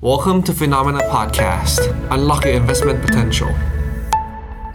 [0.00, 1.80] Welcome to Phenomena Podcast.
[2.14, 3.50] Unlock your investment potential.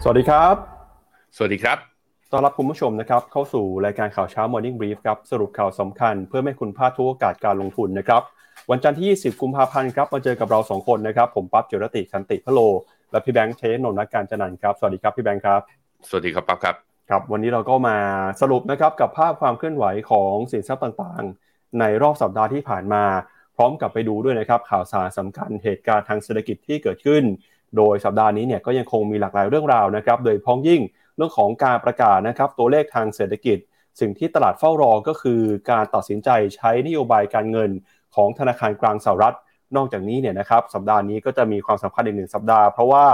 [0.02, 0.54] สวัสดีครับ
[1.36, 1.78] สวัสดีครับ
[2.32, 8.22] ต้อนรับคุณผู้ชมนะครับ เข้าสู่รายการข่าวเช้า Morning Brief ครับ สรุปข่าวสำคัญเพื่อไม่ให้คุณพลาดทุกโอกาสการลงทุนนะครับ
[8.70, 12.60] วันจันทร์ที่ 20 กุมภาพันธ์ครับ มาเจอกับเรา 2 คนนะครับ ผมปั๊บเจรติคันติพะโล
[13.10, 15.60] และพี่แบงค์เชยนนท์นักการจันนันท์ครับ สวัสดีครับพี่แบงค์ครับ
[16.08, 16.74] สวัสดีครับปั๊บครับ
[17.10, 17.96] ครับ วันนี้เราก็มา
[18.40, 23.04] สรุปนะครับกับภาพความเคลื่อนไหวของสินทรัพย์ต่างๆ ในรอบสัปดาห์ที่ผ่านมา
[23.56, 27.22] พร้อมกับไปดูด้วยนะครับข่าวสารสำคัญเหตุการณ์ทางเศรษฐกิจที่เกิดขึ้น
[27.76, 30.82] โดยสัปดาห์นี้เนี่ยก็ยังคงมีหลากหลายเรื่องราวนะครับ โดยพ้องยิ่ง
[31.16, 33.58] เรื่องของการประกาศนะครับตัวเลขทางเศรษฐกิจ
[34.00, 37.70] สิ่งที่ตลาดเฝ้ารอก็คือการตัดสินใจใช้นโยบายการเงิน
[38.14, 39.36] ของธนาคารกลางสหรัฐ
[39.76, 43.06] นอกจากนี้เนี่ยนะครับสัปดาห์นี้ก็จะมีความสำคัญอีกหนึ่งสัปดาห์ เพราะว่า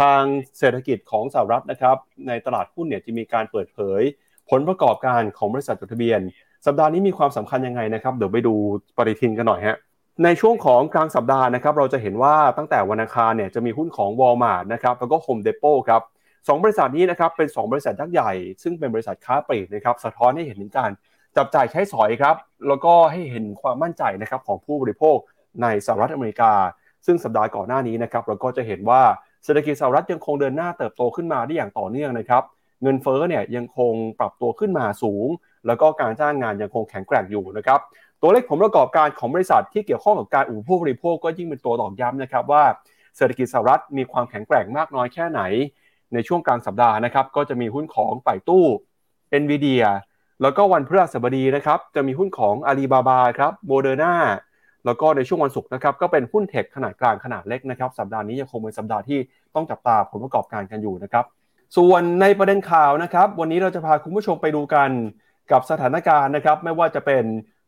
[0.00, 0.22] ทาง
[0.58, 1.96] เศรษฐกิจของสหรัฐนะครับ
[2.28, 4.02] ในตลาดหุ้นเนี่ยจะมีการเปิดเผย
[4.50, 6.20] ผลประกอบการของบริษัทจดทะเบียน
[6.66, 8.54] สัปดาห์นี้มีความสำคัญยังไงนะครับเดี๋ยวไปดู
[8.96, 9.76] ปฏิทินกันหน่อยฮะ
[10.24, 16.02] ในช่วงของกลางสัปดาห์นะครับเราจะเห็นว่าตั้งแต่วันอังคารเนี่ยจะมีหุ้นของ Walmart นะครับแล้วก็ Home Depot ครับ
[16.48, 20.90] สองบริษัทนี้นะครับเป็น 2 บริษัทยักษ์ใหญ่ ซึ่งเป็นบริษัทค้าปลีกนะครับสะท้อนให้เห็นถึงการ
[21.36, 22.36] จับจ่ายใช้สอยครับ
[22.68, 25.16] แล้วก็ให้เห็นความมั่นใจนะครับของผู้บริโภค
[25.62, 26.52] ในสหรัฐอเมริกา
[27.06, 29.02] ซึ่งสัปดาห์ก่อนหน้านี้นะครับเราก็จะเห็นว่า
[29.44, 32.42] เศรษฐกิจสหรัฐยังคงเดินหน้าเติบโตขึ้นมาได้อย่างต่อเนื่องนะครับ
[32.82, 35.26] เงินเฟ้อเนี่ยยังคงปรับตัวขึ้นมาสูง
[35.66, 37.80] แล้วก็การจ้างงานยังคงแข็งแกร่งอยู่นะครับ
[38.22, 42.64] ตัวเลขผลประกอบการของบริษัทที่เกี่ยวข้องกับการอุปโภคบริโภคก็ยิ่งเป็นตัวตอกย้ำนะครับว่า
[43.16, 45.40] เศรษฐกิจสหรัฐมีความแข็งแกร่งมากน้อยแค่ไหน
[46.14, 48.64] ในช่วงกลางสัปดาห์นะครับก็จะมีหุ้นของไป่ตู้
[49.42, 49.84] NVIDIA
[50.42, 54.14] แล้วก็วันพฤหัสบดีนะครับจะมีหุ้นของ Alibaba ครับโมเดอร์นา
[54.86, 59.18] แล้วก็ในช่วงวันศุกร์นะครับก็เป็นหุ้น tech ขนาดกลางขนาดเล็กนะครับสัปดาห์นี้ยังคงเป็นสัปดาห์ที่
[59.54, 61.24] ต้องจับตาผลประกอบการกันอยู่นะครับ
[61.76, 64.90] ส่วนในประเด็นข่าวนะครับวันนี้เราจะพาคุณผู้ชมไปดูกัน
[65.52, 67.24] กับสถานการณ์นะครับไม่ว่าจะเป็น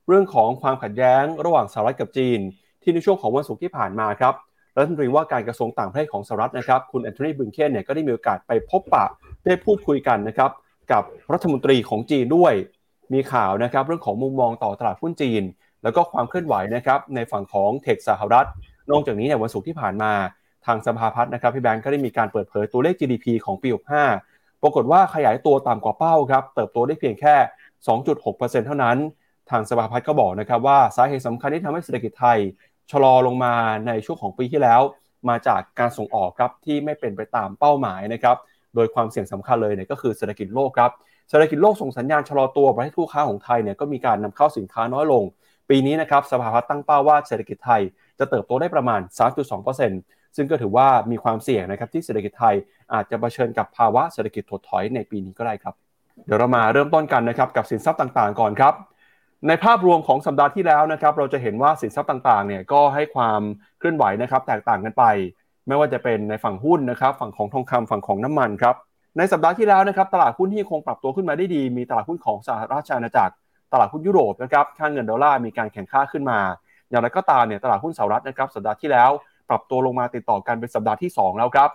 [0.08, 2.40] เรื่องของความขัดแย้งระหว่างสหรัฐกับจีน
[2.82, 4.34] ที่ในช่วงของวันศุกร์ที่ผ่านมาครับ
[4.76, 9.06] รัฐมนตรีว่าการกระทรวงต่างประเทศของสหรัฐนะครับคุณแอนโทนีบิงเคนเนี่ยก็ได้มีโอกาสไปพบปะ
[9.44, 10.50] ได้พูดคุยกันนะครับ
[10.92, 12.54] กับรัฐมนตรีของจีนด้วย
[13.12, 15.42] มีข่าวนะครับเรื่องของมุมมองต่อตลาดหุ้นจีน
[15.82, 18.46] แล้วก็ความเคลื่อนไหวนะครับในฝั่งของเทคสหรัฐ
[18.90, 20.12] นอกจากนี้เนี่ยวันศุกร์ที่ผ่านมา
[20.66, 27.34] ทางสภาพัฒน์นะครับพี่แบงก์ก็ได้มีการเปิดเผยตัวเลข GDP ของปี 65 ปรากฏว่าขยายตัวต่ำกว่าเป้าครับเติบโตได้เพียงแค่
[28.00, 28.96] 2.6%เท่านั้น
[29.50, 32.38] ทางสภาพัฒน์ก็บอกนะครับว่าสาเหตุสำคัญที่ทำให้เศรษฐกิจไทย
[32.92, 33.54] ชะลอลงมา
[33.86, 34.80] ในช่วงของปีที่แล้ว
[35.28, 38.36] มาจากการส่งออกครับที่ไม่เป็นไปตามเป้าหมายนะครับ
[38.74, 40.90] โดยความเสี่ยงสำคัญเลยเนี่ยก็คือเศรษฐกิจโลกครับ
[41.30, 45.24] เศรษฐกิจโลกส่งสัญญาณชะลอตัวประเทศคู่ค้าของไทยเนี่ยก็มีการนำเข้าสินค้าน้อยลง
[45.70, 47.82] ปีนี้นะครับสภาพัฒน์ตั้งเป้าว่าเศรษฐกิจไทย
[48.18, 49.00] จะเติบโตได้ประมาณ
[49.68, 52.54] 3.2%ซึ่งก็ถือว่ามีความเสี่ยงนะครับที่เศรษฐกิจไทย
[52.92, 55.74] อาจจะเผชิญกับภาวะเศรษฐกิจถดถอยในปีนี้ก็ได้ครับ
[56.26, 58.74] เดี๋ยวเรามาเริ่มต้นกันนะครับกับสินทรัพย์ต่างๆ ก่อนครับ
[59.48, 63.40] ในภาพรวมของสัปดาห์ที่แล้วนะครับเราจะเห็นว่าสินทรัพย์ต่างๆเนี่ยก็ให้ความ
[63.78, 65.04] เคลื่อนไหวนะครับแตกต่างกันไป
[65.68, 68.74] ไม่ว่าจะเป็นในฝั่งหุ้นนะครับฝั่งของทองคำฝั่งของน้ำมันครับ
[69.18, 73.34] ในสัปดาห์ที่แล้วนะครับตลาดหุ้นที่คงปรับตัวขึ้นมาได้ดี มีตลาดหุ้นของสหราชอาณาจักร
[73.72, 76.38] ตลาดหุ้นยุโรปนะครับค่าเงินดอลลาร์มีการแข็งค่าขึ้นมา
[76.90, 79.10] อย่างไรก็ตามเนี่ยตลาดหุ้นสหรัฐนะครับสัปดาห์ที่แล้ว
[79.48, 81.70] ปรับตัวลงมาติดต่อกันเป็นสัปดาห์ที่ 2 แล้วครับ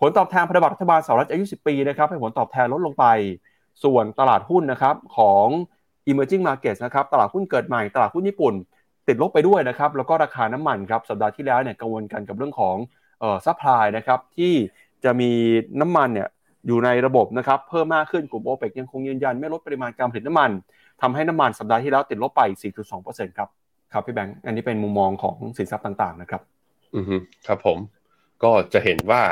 [0.00, 3.04] ผลตอบแทนพันธบัตรรัฐบาลสหรัฐอายุ 10 ปีนะครับให้ผลตอบแทนลดลงไป
[3.84, 5.46] ส่วนตลาดหุ้นนะครับของ
[6.10, 8.54] emerging markets นะครับตลาดหุ้นเกิดใหม่ตลาดหุ้นญี่ปุ่น
[9.08, 12.76] ติดลบไปด้วยนะครับแล้วก็ราคาน้ำมันครับสัปดาห์ที่แล้วเนี่ยกังวลกันกับเรื่องของ
[13.20, 14.52] เอ่อ supply นะครับที่
[15.04, 15.30] จะมี
[15.80, 16.28] น้ำมันเนี่ย
[16.66, 20.50] อยู่ในระบบนะครับเพิ่มมากขึ้นกลุ่มโอเปกยังคงยืนยัน ไม่ลดปริมาณการผลิตน้ำมัน
[21.02, 22.42] ทำให้น้ำมันสัปดาห์ที่แล้วติดลบไป
[22.90, 23.48] 4.2%ครับ
[23.92, 26.42] ครับพี่แบงค์อันนี้เป็นมุมมองของสินทรัพย์ต่างๆนะครับ
[26.96, 27.16] อือฮึ
[27.46, 27.78] ครับผม
[28.42, 29.22] ก็จะเห็นว่า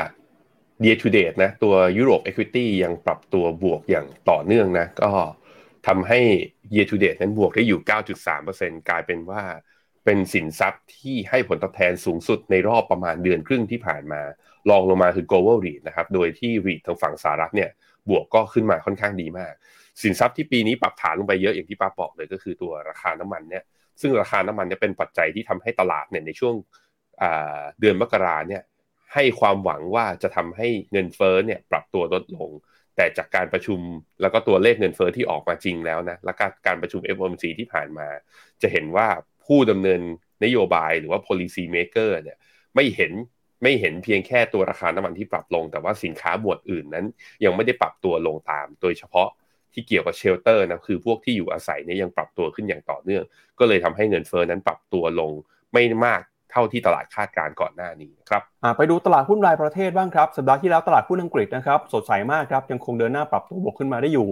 [0.85, 5.09] year to date นะตัวยุโรป equity ยังปรับตัวบวกอย่างต่อเนื่องนะ ก็
[5.87, 6.19] ทำให้
[6.73, 7.79] year to date นั้นบวกได้อยู่
[8.33, 9.41] 9.3%กลายเป็นว่า
[10.05, 14.21] เป็นสินทรัพย์ที่ให้ผลตอบแทนสูงสุดในรอบประมาณเดือนครึ่งที่ผ่านมา
[14.69, 17.69] ลองลงมาคือ global REIT นะครับ โดยที่ REIT ทางฝั่งสหรัฐเนี่ย
[18.09, 19.53] บวกก็ขึ้นมาค่อนข้างดีมาก
[20.01, 23.63] สินทรัพย์ที่ปีนี้ปรับฐานลงไปเยอะอย่างที่ป้าบอกเลยก็คือตัวราคาน้ำมันเนี่ย
[24.01, 26.55] ซึ่งราคาน้ำมันเนี่ยเป็นปัจจัยที่ทำให้ตลาดเนี่ยในช่วง
[27.79, 28.63] เดือนมกราเนี่ย
[29.13, 32.49] ให้ความหวังว่าจะทำให้เงินเฟ้อเนี่ยปรับตัวลดลง
[32.97, 33.79] แต่จากการประชุม
[34.21, 38.07] แล้วก็ตัวเลขเงินเฟ้อที่ออกมาจริงแล้วนะและการการประชุม FOMC ที่ผ่านมา
[38.61, 39.07] จะเห็นว่า
[39.45, 40.01] ผู้ดำเนิน
[40.43, 42.37] นโยบายหรือว่า policy maker เนี่ย
[42.75, 43.11] ไม่เห็น
[43.63, 47.05] ไม่เห็นเพียงแค่ตัวราคาน้ำมันที่ปรับลง แต่ว่าสินค้าหมวดอื่นนั้น
[47.45, 49.29] ยังไม่ได้ปรับตัวลงตาม โดยเฉพาะ
[49.73, 53.23] ที่เกี่ยวกับเชลเตอร์นะคือพวกที่อยู่อาศัยเนี่ยยังปรับตัวขึ้นอย่างต่อเนื่อง
[53.59, 55.31] ก็เลยทำให้เงินเฟ้อนั้นปรับตัวลง
[55.73, 56.21] ไม่มาก
[56.57, 58.41] ท่าที่ตลาดคาดการก่อนหน้านี้ครับ
[58.77, 64.27] ไปดูตลาดหุ้นรายประเทศบ้างครับสัปดาห์ที่แล้วตลาดหุ้นอังกฤษนะครับสดใสมากครับยังคงเดินหน้าปรับตัวบวกขึ้นมาได้อยู่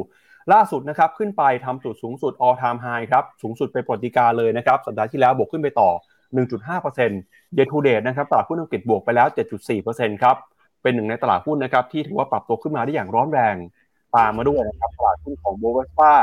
[0.54, 5.90] ล่าสุดนะครับขึ้นไปทำจุดสูงสุด all time high ครับสูงสุดไปปรติการเลยนะครับสัปดาห์ที่แล้วบวกขึ้นไปต่อ
[6.36, 9.28] 1.5% year to date นะครับตลาดหุ้นอังกฤษบวกไปแล้ว
[9.76, 10.36] 7.4%ครับ
[10.82, 13.56] เป็นหนึ่งในตลาดหุ้นนะครับที่ถือว่าปรับตัวขึ้นมาได้อย่างร้อนแรง
[14.16, 16.14] ตามมาด้วยนะครับตลาดหุ้นของโบเวสป้า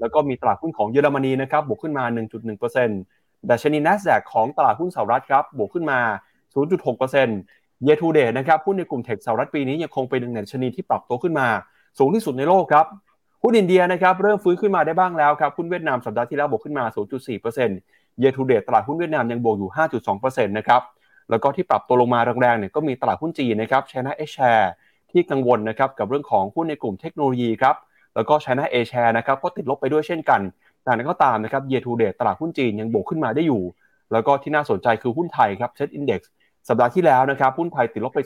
[0.00, 2.04] แล้วก็มีตลาดหุ้นของเยอรมนีนะครับบวกขึ้นมา
[2.74, 3.13] 1.1%
[3.50, 5.98] ดัชนี NASDAQ ของตลาดหุ้นสหรัฐครับบวกขึ้นมา
[6.52, 11.48] 0.6% year to date นะครับหุ้นในกลุ่มเทคสหรัฐปีนี้ยังคงเป็นหนึ่งในชนีที่ปรับตัวขึ้นมา
[11.98, 12.86] สูงที่สุดในโลกครับ
[13.42, 16.84] หุ้นอินเดียนะครับเริ่มฟื้นขึ้นมาได้บ้างแล้วครับหุ้นเวียดนามสัปดาห์ที่แล้วบวกขึ้นมา
[17.52, 19.70] 0.4% year to date ตลาดหุ้นเวียดนามยังบวกอยู่
[20.08, 20.82] 5.2%นะครับ
[21.30, 24.66] แล้วก็ที่ปรับตัวลงมาแรงๆเนี่ยก็มีตลาดหุ้นจีนนะครับ China A share
[25.10, 27.76] ที่กังวลนะครับกับเรื่องของหุ้นในกลุ่มเทคโนโลยีครับ
[28.14, 30.40] แล้วก็ China A share นะครับก็ติดลบไปด้วยเช่นกัน
[30.84, 33.62] แต่นั้นก็ตามนะครับ year to date ตลาดหุ้นจีนยังบวกขึ้นมาได้อยู่
[34.12, 36.20] แล้วก็ที่น่าสนใจคือหุ้นไทยครับ Set Index
[36.68, 38.20] สัปดาห์ที่แล้วนะครับหุ้นไทยติดลบไป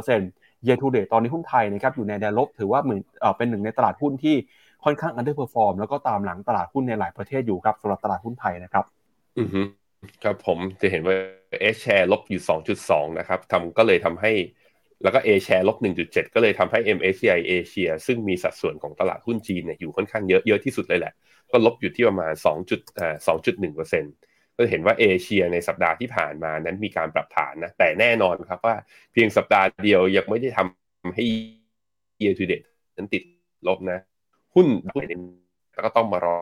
[0.00, 3.00] 0.8% year to date ตอนนี้หุ้นไทยนะครับอยู่ในแดนลบถือว่าเหมือน
[3.36, 4.36] เป็นหนึ่งในตลาดหุ้นที่
[4.84, 8.84] ค่อนข้าง underperform แล้วก็ตามหลังตลาดหุ้นในหลายประเทศอยู่ครับสำหรับตลาดหุ้นไทยนะครับ
[9.38, 9.60] อือฮึ
[10.24, 11.14] ครับผมจะเห็นว่า
[11.62, 12.42] A share ลบอยู่
[12.80, 14.32] 2.2 นะครับทำก็เลยทำให้
[15.02, 15.76] แล้วก็ A share ลบ
[16.06, 21.12] 1.7 ก็เลยทำให้ MSCI Asia ซึ่งมีสัดส่วนของตลาดหุ้นจีนเนี่ยอยู่ค่อนข้างเยอะเยอะที่สุดเลยแหละ
[21.52, 23.16] ก็ลบอยู่ที่ประมาณ2จุดอ่า
[23.66, 28.76] 2.1%ก็เห็นว่าเอเชียในสัปดาห์ที่ผ่านมานั้นมีการปรับฐานนะแต่แน่นอนครับว่า
[29.12, 31.24] เพียงสัปดาห์เดียวยังไม่ได้ทำให้
[32.20, 32.66] year to date
[32.96, 33.22] นั้นติด
[33.68, 33.98] ลบนะ
[34.54, 35.04] หุ้นหุ้น
[35.74, 36.36] แล้วก็ต้องมารอ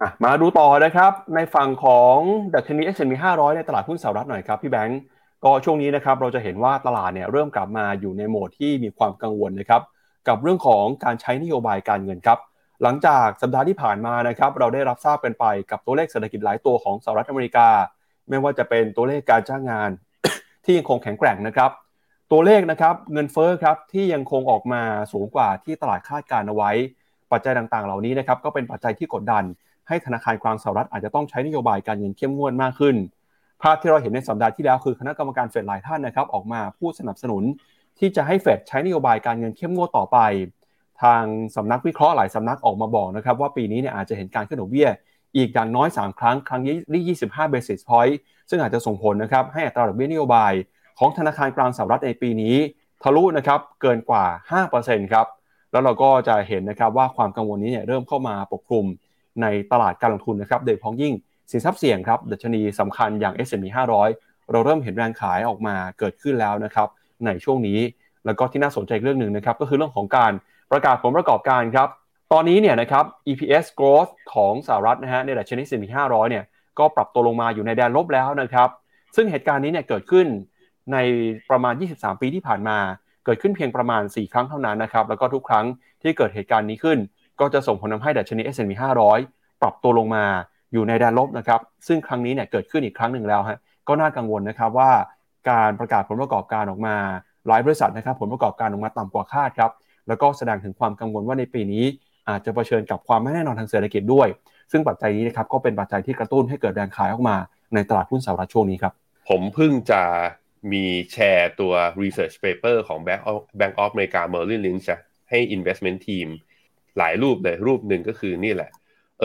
[0.00, 2.16] อมาดูต่อนะครับ ในฝั่งของ
[2.54, 5.00] ดัชนี S&P 500 ในตลาดหุ้นสหรัฐหน่อยครับพี่แบงก์
[5.44, 9.82] ก็ช่วงนี้นะครับเราจะเห็นว่าตลาดเนี่ยเริ่มกลับมาอยู่ในโหมดที่มีความกังวลนะครับ
[10.28, 12.38] กับเรื่องของการใช้นโยบายการเงินครับ
[12.82, 17.68] หลังจากสัปดาห์ที่ผ่านมานะครับเราได้รับทราบกันไปกับตัวเลขเศรษฐกิจหลายตัวของสหรัฐอเมริกา
[18.28, 19.90] ไม่ว่าจะเป็นตัวเลขการจ้างงาน
[20.64, 21.70] ที่ยังคงแข็งแกร่งนะครับ
[22.32, 24.82] ตัวเลขนะครับเงินเฟ้อครับที่ยังคงออกมา
[25.12, 26.70] สูงกว่าที่ตลาดคาดการเอาไว้
[27.32, 29.44] ปัจจัยต่างๆ เหล่านี้นะครับก็เป็นปัจจัยที่กดดัน
[29.88, 32.96] ให้ธนาคารกลางสหรัฐอาจจะต้องใช้นโยบายการเงินเข้มงวดมากขึ้น
[33.62, 37.42] ภาพที่เราเห็นในสัปดาห์ที่แล้วคือคณะกรรมการเฟดหลายท่านนะครับออกมาพูดสนับสนุน
[37.98, 40.18] ที่จะให้เฟดใช้นโยบายการเงินเข้มงวดต่อไป
[41.02, 41.22] ทาง
[41.56, 44.88] สำนักวิเคราะห์หลายสำนักออกมาบอกนะครับว่าปีนี้เนี่ยอาจจะเห็นการขึ้นดอกเบี้ย
[45.36, 48.14] อีกอย่างน้อย 3 ครั้ง ครั้งนี้ที่25 basis point
[48.50, 50.52] ซึ่งอาจจะส่งผลนะครับให้อัตราดอกเบี้ยนโยบาย
[50.98, 52.56] ของธนาคารกลางสหรัฐในปีนี้
[53.02, 54.24] ทะลุนะครับเกินกว่า
[54.70, 55.26] 5%ครับ
[55.72, 58.86] แล้วเราก็จะเห็นนะครับว่าความกังวลนี้เนี่ยเริ่มเข้ามาปกคลุม
[59.42, 61.14] ในตลาดการลงทุนนะครับโดยเฉพาะยิ่ง
[61.50, 63.66] สินทรัพย์เสี่ยงครับดัชนีสำคัญอย่าง S&P
[64.08, 66.88] 500 เราเริ่มเห็นแรงขายออกมาเกิดขึ้นแล้วนะครับ
[67.26, 67.78] ในช่วงนี้
[68.26, 70.32] แล้วก็ที่น่าสนใจเรื่องหนึ่งนะครับก็คือเรื่องของการ
[70.70, 71.88] ประกาศผลประกอบการครับ
[72.32, 76.44] ตอนนี้เนี่ยนะครับ EPS growth ของสหรัฐนะฮะในดัชนี S&P 500เนี่ย
[76.78, 78.68] ก็ปรับตัวลงมาอยู่ในแดนลบแล้วนะครับ
[79.16, 80.26] ซึ่งเหตุการณ์นี้เนี่ยเกิดขึ้น
[80.92, 80.98] ใน
[81.50, 82.78] ประมาณ 23 ปีที่ผ่านมา
[83.24, 85.66] เกิดขึ้นเพียงประมาณ 4 ครั้งเท่านั้นนะครับ แล้วก็ทุกครั้ง
[86.02, 86.98] ที่เกิดเหตุการณ์นี้ขึ้น
[87.40, 88.72] ก็จะส่งผลทำให้ดัชนี S&P
[89.18, 90.24] 500 ปรับตัวลงมา
[90.72, 93.58] อยู่ในแดนลบนะครับ ซึ่งครั้งนี้เนี่ยเกิดขึ้นอีกครั้งหนึ่งแล้วฮะ
[93.88, 94.90] ก็น่ากังวลนะครับว่า
[95.50, 96.96] การประกาศผลประกอบการออกมา
[97.46, 99.70] หลายบริษัทนะครับผลประกอบการออกมาต่ำกว่าคาดครับ
[100.08, 101.84] แล้วก็แสดงถึงความกังวลว่าในปีนี้
[102.28, 104.28] อาจจะเผชิญกับความไม่แน่นอนทางเศรษฐกิจด้วย
[104.72, 107.36] ซึ่งปัจจัยนี้นะครับก็เป็นปัจจัยที่กระตุ้นให้เกิดแรงขายออกมา
[107.74, 108.92] ในตลาดหุ้นสหรัฐช่วงนี้ครับ
[109.28, 110.02] ผมเพิ่งจะ
[110.72, 111.72] มีแชร์ตัว
[112.02, 114.88] research paper ของ Bank of Bank of America Merrill Lynch
[115.30, 116.28] ให้ investment team
[116.98, 118.70] หลายรูปเลยรูปหนึ่งก็คือนี่แหละ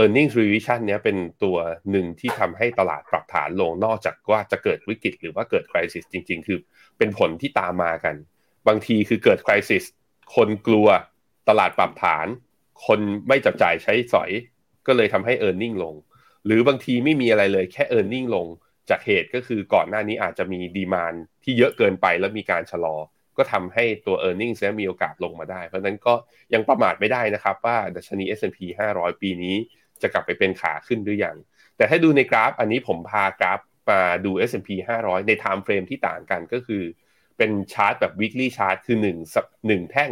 [0.02, 1.58] earnings revision เนี้ยเป็นตัว
[1.92, 6.60] หนึ่งที่ทำให้ตลาดปรับฐานลงนอกจากว่าจะเกิดวิกฤตหรือว่าเกิด crisis จริง ๆ คือ
[6.98, 8.16] เป็นผลที่ตามมากัน
[8.68, 9.84] บางทีคือเกิด crisis
[10.36, 10.88] คนกลัว
[11.50, 12.28] ตลาดปรับฐาน
[12.86, 14.32] คนไม่จับจ่ายใช้สอย
[14.88, 15.96] ก็เลยทำให้ e a r n i n g ลง
[16.46, 18.48] หรือบางทีไม่มีอะไรเลยแค่ e a r n i n g ลง
[18.90, 22.98] จากเหตุก็คือก่อนหน้านี้อาจจะมีดีมานที่เยอะเกินไปแล้วมีการชะลอ
[23.38, 26.14] ก็ทำให้ตัว e a r n i n g เนี่ยมีโอกาสลงมาได้ เพราะฉะนั้นก็
[26.54, 28.60] ยังประมาทไม่ได้นะครับว่าดัชนี S&P
[28.96, 29.56] 500 ปีนี้
[30.02, 31.36] จะกลับไปเป็นขาขึ้นหรือยัง
[31.78, 33.60] แต่ถ้าดูในกราฟอันนี้ผมพากราฟ
[33.90, 34.70] มาดู S&P
[35.02, 36.84] 500 ใน time frame ที่ต่างกันก็คือ
[37.40, 40.12] เป็นชาร์ตแบบ weekly chart คือ1สัป1แท่ง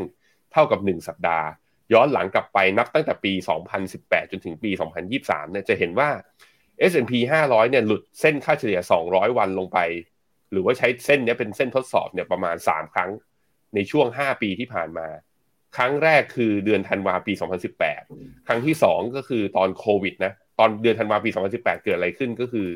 [0.51, 1.47] เท่ากับ 1 สัปดาห์
[1.93, 3.33] ย้อนหลังกลับไปนับตั้งแต่ปี
[3.81, 4.71] 2018 จนถึงปี
[5.11, 6.09] 2023 เนี่ยจะเห็นว่า
[6.91, 7.13] S&P
[7.45, 8.79] 500 เนี่ยหลุดเส้นค่าเฉลี่ย
[9.09, 9.79] 200 วันลงไป
[10.51, 13.11] หรือว่าใช้เส้นนี้เป็นเส้นทดสอบเนี่ยประมาณ 3 ครั้ง
[13.75, 15.07] ในช่วง 5 ปีที่ผ่านมา
[15.77, 17.33] ครั้งแรกคือเดือนธันวาปี
[17.89, 22.67] 2018 ครั้งที่ 2 ก็คือตอนโควิดนะ ตอนเดือนธันวาปี 2018 เกิดอะไรขึ้นก็คือ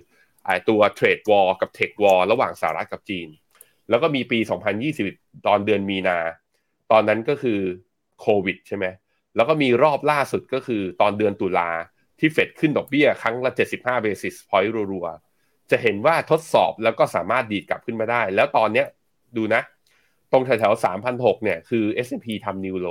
[0.70, 3.28] ตัวเทรดวอลกับเทควอลระหว่างสหรัฐกับจีน
[3.92, 4.40] แล้วก็มีปี
[4.92, 6.18] 2020 ตอนเดือนมีนา
[6.92, 7.60] ตอนนั้นก็คือ
[8.22, 8.86] โควิดใช่ไหม
[9.36, 11.70] แล้วก็มีรอบล่าสุดก็คือตอนเดือนตุลา
[12.20, 18.88] ที่เฟดขึ้นดอกเบี้ยครั้งละ 75 basis point รัวๆ จะเห็นว่าทดสอบแล้วก็สามารถดีดกลับขึ้นมาได้ แล้วตอนเนี้ย
[19.38, 19.62] ดูนะ
[20.32, 22.88] ตรงแถวๆ3,006เนี่ยคือ S&P ทำนิวโล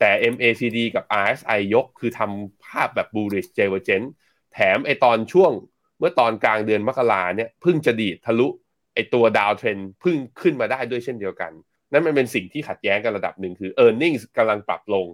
[0.00, 4.08] แต่ MACD กับ RSI ยกคือทำภาพแบบ bullish divergence
[4.52, 5.52] แถมไอตอนช่วง
[5.98, 8.48] เมื่อตอนกลางเดือนมกราเนี่ยเพิ่งจะดีดทะลุ
[8.96, 11.52] ไอตัวดาวเทรนเพิ่งขึ้นมาได้ด้วยเช่นเดียวกัน
[11.92, 15.06] นั่นมันเป็นสิ่งที่ขัดแย้งกันระดับหนึ่งคือ e a r n i n g กำลังปรับลง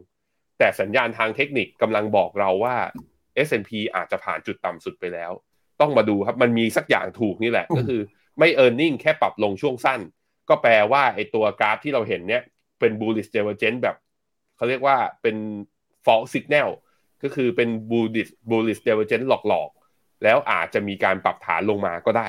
[0.58, 2.76] แต่สัญญาณทางเทคนิคกำลังบอกเราว่า
[3.46, 5.32] S&P อาจจะผ่านจุดต่ำสุดไปแล้ว
[5.80, 8.00] ต้องมาดูครับมันมีสักอย่างถูกนี่แหละ ก็คือ
[8.38, 10.00] ไม่ e a r n i n g แค่ปรับลงช่วงสั้น
[10.48, 12.42] ก็แปลว่าไอตัวกราฟที่เราเห็นเนี่ย
[12.80, 13.96] เป็น bullish divergence แบบ
[14.56, 15.36] เขาเรียกว่าเป็น
[16.04, 16.68] false signal
[17.22, 22.28] ก็คือเป็น bullish bullish divergence หลอกๆ แล้วอาจจะมีการปรับฐานลงมาก็ได้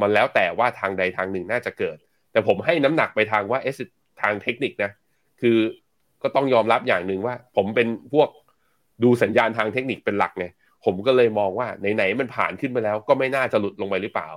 [0.00, 1.96] มันแล้วแต่ว่าทางใดทางหนึ่งน่าจะเกิด
[2.32, 3.76] แต่ผมให้น้ำหนักไปทางว่าเอส
[4.22, 4.90] ทางเทคนิคนะ
[5.40, 5.58] คือ
[6.22, 8.28] ก็ต้องยอมรับอย่างหนึ่งว่า ผมเป็นพวก
[9.02, 10.46] ดูสัญญาณทางเทคนิคเป็นหลักไง
[10.84, 14.28] ผมก็เลยมองว่าไหนๆมันผ่านขึ้นไปแล้ว ก็ไม่น่าจะหลุดลงไปหรือเปล่า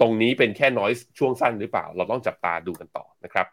[0.00, 3.46] ตรงนี้เป็นแค่น้อยช่วงสั้นหรือเปล่า เราต้องจับตาดูกันต่อนะครับ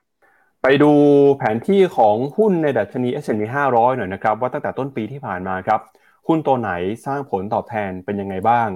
[0.63, 0.91] ไปดู
[1.37, 5.79] แผนที่ของหุ้นในดัชนี S&P 500 หน่อยนะครับ ว่าตั้งแต่ต้นปีที่ผ่านมาครับ
[6.27, 6.71] หุ้นตัวไหน
[7.05, 8.69] สร้างผลตอบแทนเป็นยังไงบ้าง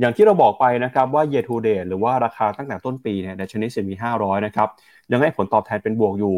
[0.00, 4.68] อย่างที่เราบอกไปนะครับว่า year to date หรือว่าราคาตั้งแต่ต้นปีเนี่ยดัชนี S&P 500 นะครับ
[5.12, 6.36] ยังให้ผลตอบแทนเป็นบวกอยู่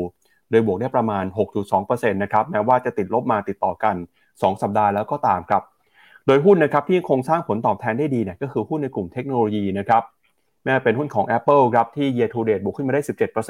[0.50, 1.25] โดยบวกได้ประมาณ
[1.69, 3.97] 6.2%นะครับแม้ว่าจะติดลบมาติดต่อกัน
[4.29, 5.62] 2 สัปดาห์แล้วก็ตามครับ
[6.26, 10.02] โดยหุ้นนะครับที่คงสร้างผลตอบแทนได้ดีเนี่ยก็คือหุ้นในกลุ่มเทคโนโลยีนะครับ
[10.64, 13.02] แม้เป็นหุ้นของ Apple ครับที่ year to date บวกขึ้นมาได้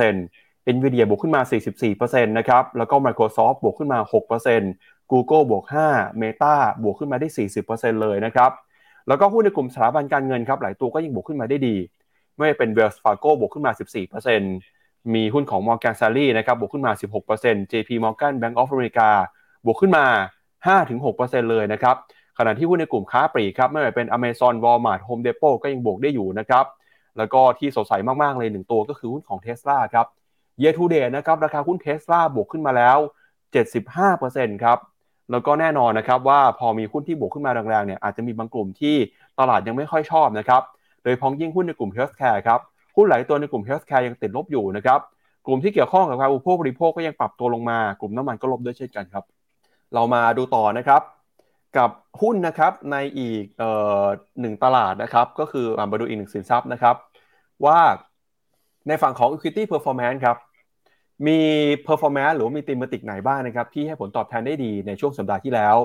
[0.08, 1.42] 17% Nvidia บวกขึ้นมา
[1.90, 3.98] 44%นะครับแล้วก็ Microsoft บวกขึ้นมา
[4.56, 7.28] 6% Google บวก 5 Meta บวกขึ้นมาได้
[7.64, 8.50] 40%เลยนะครับ
[9.10, 11.76] แล้วก็หุ้นในกลุ่มสถาบันการเงินครับหลายตัวก็ยังบวกขึ้นมาได้ดี
[12.36, 13.72] ไม่ว่าเป็น Wells Fargo บวกขึ้นมา
[14.38, 16.92] 14%มีหุ้นของ Morgan Stanley นะครับบวกขึ้นมา
[17.32, 19.08] 16% JP Morgan Bank of America
[19.64, 20.04] บวกขึ้นมา
[20.76, 21.96] 5-6%เลยนะครับ
[22.38, 26.64] ขณะที่หุ้นในกลุ่มค้าปลีกครับไม่ว่าเป็น Amazon Walmart Home Depot ก็ยังบวกได้อยู่นะครับ
[27.18, 30.06] แล้วก็ที่สดใสมาก ๆ เลยหนึ่งตัวก็คือหุ้นของ Tesla ครับ
[30.62, 32.98] Year to date นะครับราคาหุ้น Tesla บวกขึ้นมาแล้ว
[33.80, 34.78] 75%ครับ
[35.30, 38.96] แล้วก็แน่นอนนะครับว่าพอมีหุ้นที่บวกขึ้นมาแรงๆเนี่ยอาจจะมีบางกลุ่มที่
[39.38, 40.62] ตลาดยังไม่ค่อยชอบนะครับ
[41.02, 42.60] โดยพ้องยิ่งหุ้นในกลุ่ม healthcare ครับ
[42.96, 45.00] หุ้นหลายตัวในกลุ่ม healthcare ยังติดลบอยู่นะครับ
[45.46, 49.24] กลุ่มที่เกี่ยวข้องกับการอุปโภคบริโภคก็ยังปรับตัวลงมากลุ่มน้ำมันก็ลบด้วยเช่นกันครับ
[49.94, 51.02] เรามาดูต่อนะครับ
[51.76, 51.90] กับ
[52.22, 53.64] หุ้นนะครับในอีกอ
[54.02, 54.04] อ
[54.40, 56.96] หนึ่งตลาดนะครับก็คือมาดูอีกหนึ่งสินทรัพย์นะครับ
[57.64, 57.78] ว่า
[58.88, 60.36] ในฝั่งของ equity performance ครับ
[61.26, 61.38] มี
[61.86, 65.76] performance หรือว่ามี thematic ไหนบ้างนะครับ ที่ให้ผลตอบแทนได้ดีในช่วงสัปดาห์ที่แล้ว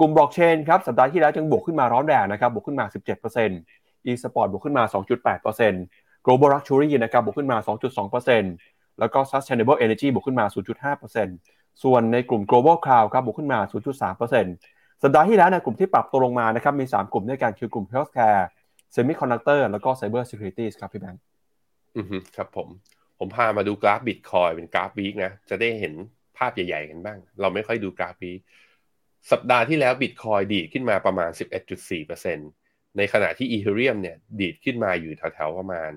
[0.00, 2.86] กลุ่ม blockchain ครับ สัปดาห์ที่แล้วจึงบวกขึ้นมาร้อนแรงนะครับ บวกขึ้นมา
[3.48, 4.84] 17% e-sport บวกขึ้นมา
[5.54, 7.58] 2.8% global luxury นะครับ บวกขึ้นมา
[8.28, 10.46] 2.2%แล้วก็ sustainable energy บวกขึ้นมา
[11.14, 13.58] 0.5%ส่วนในกลุ่ม global cloud ครับ บวกขึ้นมา
[14.32, 18.42] 0.3%สัปดาห์ที่แล้วในกลุ่มที่ปรับตัวลงมานะครับ มี 3 กลุ่มด้วยกันคือกลุ่ม healthcare
[18.94, 21.22] semiconductor แล้วก็ cyber security ครับพี่แบงค์
[21.96, 22.68] อือครับผม
[23.18, 25.94] ผมพามาดูกราฟบิตคอยเป็นกราฟวีคนะ จะได้เห็น
[26.38, 28.40] ภาพใหญ่ๆกันบ้าง เราไม่ค่อยดูกราฟวีค
[29.30, 31.30] สัปดาห์ที่แล้วบิตคอยดีดขึ้นมาประมาณ
[31.92, 35.90] 11.4%ในขณะที่อีเทเรียมเนี่ยดีดขึ้นมาอยู่แถวๆประมาณ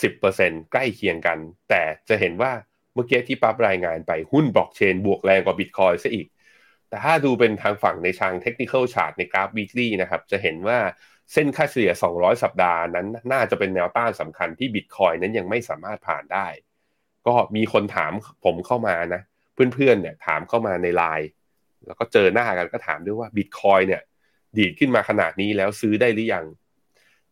[0.00, 2.52] 10%ใกล้เคียงกัน แต่จะเห็นว่า
[2.94, 6.26] เมื่อกี้ที่ปั๊บรายงานไปหุ้นบล็อกเชนบวกแรงกว่าบิตคอยซะอีก
[6.88, 10.78] แต่ถ้าดูเป็นทางฝั่งในทางเทคนิคอลชาร์ตในกราฟวีคลี่นะครับ จะเห็นว่า
[11.32, 16.46] เส้นค่าเฉลี่ย 200 สัปดาห์นั้น น่าจะเป็นแนวต้านสำคัญที่บิตคอยนั้นยังไม่สามารถผ่านได้
[17.26, 18.12] ก็มีคนถาม
[18.44, 19.22] ผมเข้ามานะ
[19.74, 21.28] เพื่อนๆเนี่ยถามเข้ามาในไลน์
[21.86, 24.02] แล้วก็เจอหน้ากันก็ถามด้วยว่าบิตคอยเนี่ย
[24.56, 26.46] ดีดขึ้นมาขนาดนี้แล้วซื้อได้หรือยัง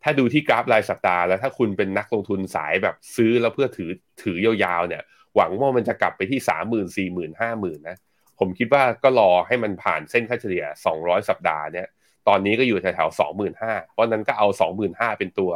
[0.02, 3.90] ถ้าดูที่กราฟรายสัปดาห์แล้วถ้าคุณเป็นนักลงทุนสายแบบซื้อแล้วเพื่อถือ
[4.22, 5.02] ถือยาวๆเนี่ย
[5.36, 7.96] หวังว่ามันจะกลับไปที่สามหมื่นสี่หมื่นห้าหมื่นนะ
[8.38, 10.64] ผมคิดว่าก็รอให้มันผ่านเส้นค่าเฉลี่ย
[10.96, 11.88] 200 สัปดาห์เนี่ย
[12.30, 15.50] ตอนนี้ก็อยู่แถวๆสองหมื่นห้าเพราะนั้นก็เอาสองหมื่นห้าเป็นตัว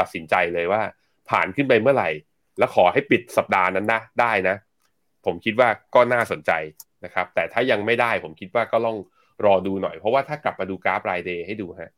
[0.00, 0.82] ตัดสินใจเลยว่า
[1.30, 2.10] ผ่านขึ้นไปเมื่อไหร่
[2.58, 4.56] แล้วขอให้ปิดสัปดาห์นั้นนะได้นะ
[5.24, 6.52] ผมคิดว่าก็น่าสนใจ
[7.04, 8.98] นะครับ แต่ถ้ายังไม่ได้ผมคิดว่าก็ต้อง
[9.44, 11.90] รอดูหน่อย เพราะว่าถ้ากลับมาดูกราฟรายเดย์ให้ดูฮะ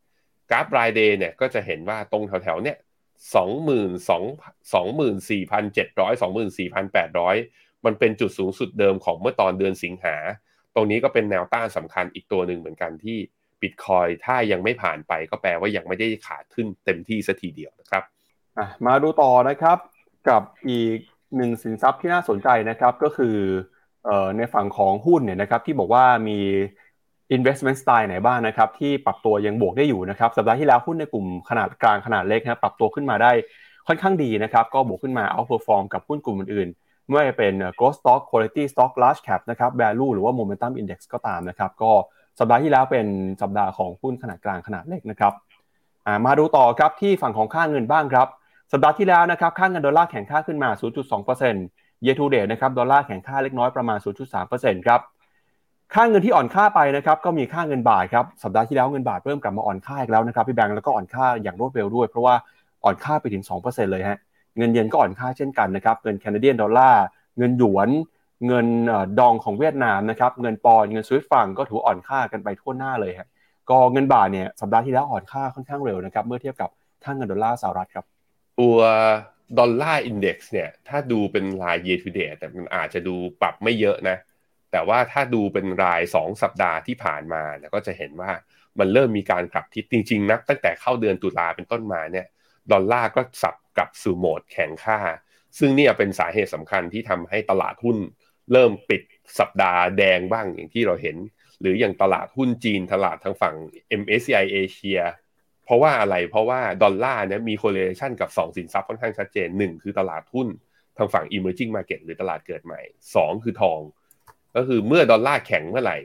[0.50, 2.76] กราฟรายเดย์เนี่ยก็จะเห็นว่าตรงแถวๆเนี่ย
[3.36, 4.24] สองหมื่นสอง
[4.74, 7.36] สองหมื่นสี่พันเจ็ดร้อยสองหมื่นสี่พันแปดร้อย
[7.84, 10.16] มันเป็นจุดสูงสุดเดิมของเมื่อตอนเดือนสิงหา
[10.74, 13.18] ตรงนี้ก็เป็นแนวต้านสำคัญอีกตัวหนึ่งเหมือนกันที่
[13.62, 18.02] บิตคอยถ้ายังไม่ผ่านไปก็แปลว่ายังไม่ได้ขาดขึ้นเต็มที่สัทีเดียวนะครับ
[18.86, 19.78] มาดูต่อนะครับ
[20.28, 20.98] กับอีก
[21.36, 23.36] หนึ่งสินทรัพย์ที่น่าสนใจนะครับก็คือ
[24.04, 26.38] เอ่อในฝั่งของหุ้นเนี่ยนะครับที่บอกว่ามี
[27.36, 33.32] investment style ไหนบ้างนะครับที่ปรับตัวยังบวกได้อยู่นะครับสัปดาห์ที่แล้วหุ้นในกลุ่มขนาดกลางขนาดเล็กนะปรับตัวขึ้นมาได้
[33.86, 41.92] ค่อนข้างดีนะครับก็บวกขึ้นมา outperform กับหุ้นกลุ่มอื่นๆไม่ว่าจะเป็น growth stock quality stock large cap นะครับ value หรือว่า momentum index ก็ตามนะครับก็
[42.40, 43.06] สัปดาห์ที่แล้วเป็น
[43.42, 45.32] สัปดาห์ของหุ้นขนาดกลางขนาดเล็กนะครับ
[46.26, 48.28] มาดูต่อครับที่ฝั่งของค่าเงินบ้างครับ
[48.72, 50.70] สัปดาห์ที่แล้วนะครับค่าเงินดอลลาร์แข็งค่าขึ้นมา
[51.36, 53.98] 0.2% year to date นะครับดอลลาร์แข็งค่าเล็กน้อยประมาณ
[54.42, 55.00] 0.3%ครับ
[55.94, 62.34] ค่าเงินที่อ่อนค่าไปนะครับก็มีค่าเงินบาทครับสัปดาห์ที่แล้วเงินบาทเริ่มกลับมาอ่อนค่าอีกแล้วนะครับพี่แบงค์แล้วก็อ่อนค่าอย่างรวดเร็วด้วย เพราะว่า
[62.84, 64.18] อ่อนค่าไปถึง 2%เลยฮะ
[64.56, 67.02] เงินเยนก็อ่อนค่าเช่นกันนะครับเงินแคนาเดียนดอลลาร์
[67.38, 67.88] เงินหยวน
[68.46, 68.66] เงิน
[69.18, 73.28] ดองของเวียดนามนะครับเงินปอนเงินสวิตฟังก็ถืออ่อนค่ากันไปทั่วหน้าเลยฮะ
[73.70, 76.70] ก็เงินบาทเนี่ยสัปดาห์ที่แล้วอ่อนค่าค่อนข้างเร็วนะครับเมื่อเทียบกับ
[77.04, 78.04] ค่าเงินดอลลาร์สหรัฐครับ
[78.60, 78.78] ตัว
[79.58, 84.16] ดอลลาร์อินเด็กซ์เนี่ยถ้าดูเป็นราย year to date แต่มันอาจจะดูปรับไม่เยอะนะ
[84.72, 88.30] แต่ว่าถ้าดูเป็นราย 2 สัปดาห์ที่ผ่านมาเนี่ยก็จะเห็นว่า
[88.78, 92.26] มันเริ่มมีการกลับทิศจริงๆนะตั้งแต่เข้าเดือนตุลาเป็นต้นมาเนี่ย
[92.72, 94.98] ดอลลาร์ก็สับกลับสู่โหมดแข็งค่า
[95.58, 97.96] ซึ่งนี่เป็นสาเหตุสำคัญที่ทำให้ตลาดหุ้น
[98.52, 99.02] เริ่มปิด
[99.38, 101.16] สัปดาห์แดงบ้างอย่างที่เราเห็น
[101.60, 103.54] หรืออย่างตลาดหุ้นจีนตลาดทางฝั่ง
[104.00, 105.00] MSCI เอเชีย
[105.64, 110.48] เพราะว่าอะไรเพราะว่าดอลลาร์เนี่ยมี correlation กับ 2 สินทรัพย์ค่อนข้างชัดเจน 1 คือตลาดหุ้น
[110.96, 112.80] ทางฝั่ง emerging market หรือตลาดเกิดใหม่
[113.14, 113.80] 2 คือทอง
[114.56, 115.98] ก็คือเมื่อดอลลาร์แข็งเมื่อไหร่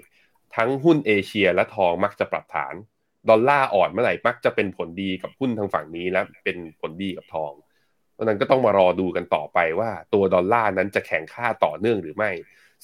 [0.55, 2.73] ทั้งหุ้นเอเชียและทองมักจะปรับฐาน
[3.29, 7.51] ดอลลาร์อ่อนเมื่อไหร่มักจะเป็นผลดีกับหุ้นทางฝั่งนี้และเป็นผลดีกับทอง
[8.15, 12.31] เพราะนั้นก็ต้องมารอดูกันต่อไปว่าตัวดอลลาร์นั้นจะแข็งค่าต่อเนื่องหรือไม่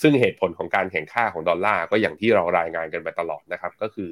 [0.01, 4.09] ซึ่งเหตุผลของการแข็งค่าของดอลลาร์ก็อย่างที่เรารายงานกันไปตลอดนะครับ ก็คือ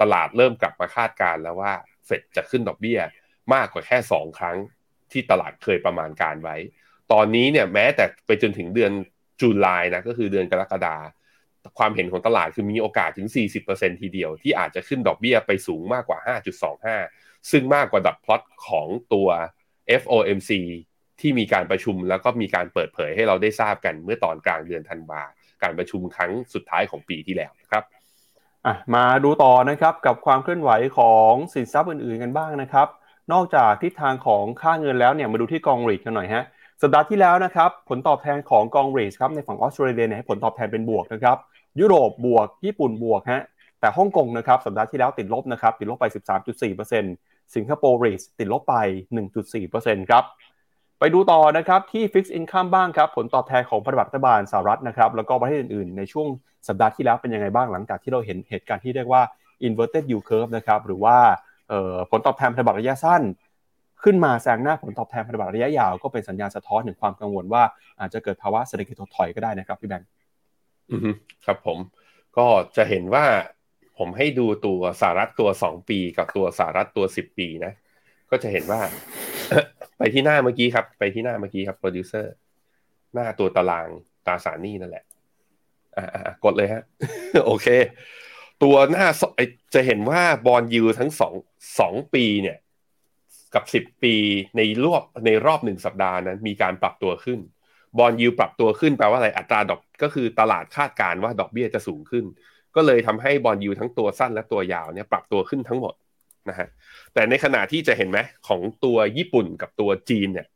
[0.00, 1.72] ตลาดเริ่มกลับมาคาดการแล้วว่า
[2.06, 3.00] เฟดจะขึ้นดอกเบี้ย
[3.54, 4.56] มากกว่าแค่ 2 ครั้ง
[5.12, 6.56] ที่ตลาดเคยประมาณการไว้
[7.12, 8.92] ตอนนี้เนี่ยแม้แต่ไปจนถึงเดือน
[9.40, 10.96] จุลายนะก็คือเดือนกรกฎา
[11.78, 13.28] ความเห็นของตลาดคือมีโอกาสถึง
[13.64, 16.18] 40%ทีเดียว ที่อาจจะขึ้นดอกเบี้ยไปสูงมากกว่า
[16.84, 19.28] 5.25 ซึ่งมากกว่าดับพลอตของตัว
[20.00, 20.50] FOMC
[21.20, 25.22] ที่มีการประชุมแล้วก็มีการเปิดเผยให้เราได้ทราบกันเมื่อตอนกลางเดือนธันวา
[25.62, 27.84] การประชุมครั้งสุดท้ายของปีที่แล้วครับ
[28.94, 32.88] มาดูต่อนะครับกับความเคลื่อนไหวของสินทรัพย์อื่นๆกันบ้างนะครับ
[33.32, 36.44] นอกจากทิศทางของค่าเงินแล้วเนี่ยมาดูที่กองรีดกันหน่อยฮะ
[36.82, 41.36] สัปดาห์ที่แล้วนะครับผลตอบแทนของกองรีดครับในฝั่งออสเตรเลียเนี่ยผลตอบแทนเป็นบวกนะครับ
[41.80, 43.42] ยุโรปบวกญี่ปุ่นบวกฮะ
[43.80, 46.06] แต่ฮ่องกงนะครับสัปดาห์ที่แล้วติดลบนะครับติดลบไป
[46.70, 48.74] 13.4% สิงคโปร์รีสติดลบไป
[49.42, 50.24] 1.4%ครับ
[50.98, 56.26] ไปดูต่อนะครับที่ Fixed Income บ้างครับ ผลตอบแทนของพันธบัตรรัฐบาลสหรัฐนะครับแล้วก็ประเทศอื่นๆ ในช่วง
[56.68, 59.22] สัปดาห์ที่แล้วเป็นยังไงบ้างหลังจากที่เราเห็นเหตุการณ์ที่เรียกว่า
[59.66, 61.16] inverted yield curve นะครับหรือว่า
[62.10, 63.22] ผลตอบแทนพันธบัตรระยะสั้น
[64.02, 67.62] ขึ้นมาแซงหน้าผลตอบแทนพันธบัตรระยะยาวก็เป็นสัญญาณสะท้อนถึงความกังวลว่า
[68.00, 70.08] อาจจะเกิดภาวะเศรษฐกิจถดถอยก็ได้นะครับพี่แบงค์
[71.46, 71.78] ครับผม
[72.36, 73.24] ก็จะเห็นว่า
[74.04, 77.72] ผมให้ดูตัวสหรัฐตัว2ปีกับตัวสหรัฐตัว10ปีนะ
[78.30, 78.80] ก็จะเห็นว่า
[79.98, 82.32] ไปที่หน้าเมื่อกี้ครับ ไปที่หน้าเมื่อกี้ครับโปรดิวเซอร์
[83.14, 83.88] หน้าตัวตาราง
[84.26, 85.04] ตราสารนี้นั่นแหละ
[85.96, 86.82] อ่ากดเลยฮะ
[87.46, 87.66] โอเค
[88.62, 89.06] ตัวหน้า
[89.74, 91.34] จะเห็นว่า bond yield ทั้งสอง
[91.80, 92.58] สองปีเนี่ย
[93.54, 94.14] กับสิบปี
[94.56, 97.40] ในรอบในรอบหนึ่งสัปดาห์นั้น มีการปรับตัวขึ้น
[97.98, 102.24] บอลยูปรับตัวขึ้นแปลว่าอะไรอัตราดอกก็คือตลาดคาดการณ์ว่าดอกเบี้ยจะสูงขึ้น
[102.76, 105.94] ก็เลยทำให้บอลยูทั้งตัวสั้นและตัวยาวเนี่ยปรับตัวขึ้นทั้งหมด
[106.48, 106.68] นะฮะ
[107.14, 110.46] แต่ในขณะที่จะเห็นไหมของตัวญี่ปุ่นกับตัวจีนเนี่ย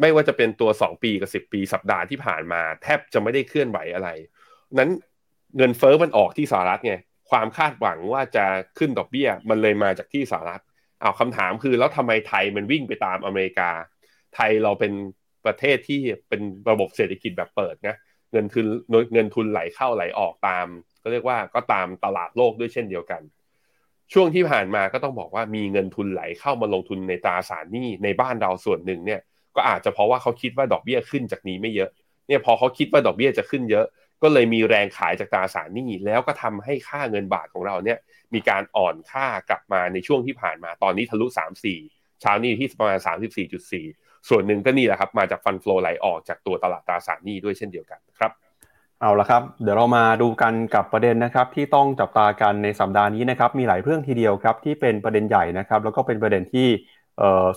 [0.00, 4.08] ไม่ว่าจะเป็นตัวสองปีกับสิบปีสัปดาห์ที่ผ่านมา แทบจะไม่ได้เคลื่อนไหวอะไร
[4.78, 4.90] นั้น
[5.56, 6.94] เงินเฟอ้อมันออกที่สหรัฐไง
[7.30, 8.44] ความคาดหวังว่าจะ
[8.78, 10.62] ขึ้นดอกเบี้ย มันเลยมาจากที่สหรัฐ
[11.02, 13.70] เอาคำถามคือแล้วทำไมไทยมันวิ่งไปตามอเมริกา
[14.34, 14.92] ไทยเราเป็น
[15.46, 17.96] ประเทศที่เป็นระบบเศรษฐกิจแบบเปิดนะ
[18.32, 18.66] เงินทุน
[19.12, 20.66] เงินทุนไหลเข้าไหลออกตาม
[21.02, 23.22] ก็เรียกว่าก็ตามตลาดโลกด้วยเช่นเดียวกัน
[24.12, 29.20] ช่วงที่ผ่านมาก็ต้องบอกว่ามีเงินทุนไหลเข้ามาลงทุนในตราสารหนี้ในบ้านเราส่วนหนึ่งเนี่ย
[29.56, 31.90] ก็อาจจะเพราะว่าเขาคิดว่าดอกเบี้ยขึ้นจากนี้ไม่เยอะ
[32.28, 33.86] เนี่ยพอเขาคิดว่าดอกเบี้ยจะขึ้นเยอะ
[34.22, 37.98] ก็เลยมีแรงขายจากตราสารหนี้แล้วก็ทำให้ค่าเงินบาทของเราเนี่ย
[38.34, 41.26] มีการอ่อนค่ากลับมาในช่วงที่ผ่านมาตอนนี้ทะลุ
[41.74, 42.98] 3-4เช้านี้ที่ประมาณ
[43.62, 48.32] 34.4 ส่วนหนึ่งก็นี่แหละครับมาจากฟันฟลอไหลออกจากตัวตลาดตราสารหนี้ด้วยเช่นเดียวกันครับ
[49.02, 56.66] เอาละครับ เดี๋ยวเรามาดูกันกับประเด็นนะครับ ที่ต้องจับตากันในสัปดาห์นี้นะครับ มีหลายเรื่องทีเดียวครับ ที่เป็นประเด็นใหญ่นะครับ แล้วก็เป็นประเด็นที่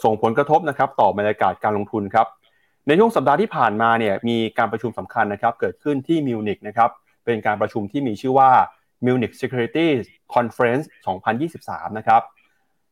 [0.04, 2.28] ส่งผลกระทบนะครับ ต่อบรรยากาศการลงทุนครับ
[2.88, 6.90] ในช่วงสัปดาห์ที่ผ่านมาเนี่ยมีการประชุมสำคัญนะครับ เกิดขึ้นที่มิวนิกนะครับ
[7.26, 8.52] เป็นการประชุมที่มีชื่อว่า
[9.06, 9.88] Munich Security
[10.36, 10.86] Conference
[11.42, 12.22] 2023 นะครับ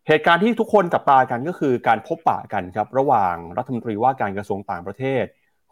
[0.08, 5.26] เหตุการณ์ที่ทุกคนจับตากันก็คือการพบปะกันครับระหว่างรัฐมนตรีว่าการกระทรวงต่างประเทศ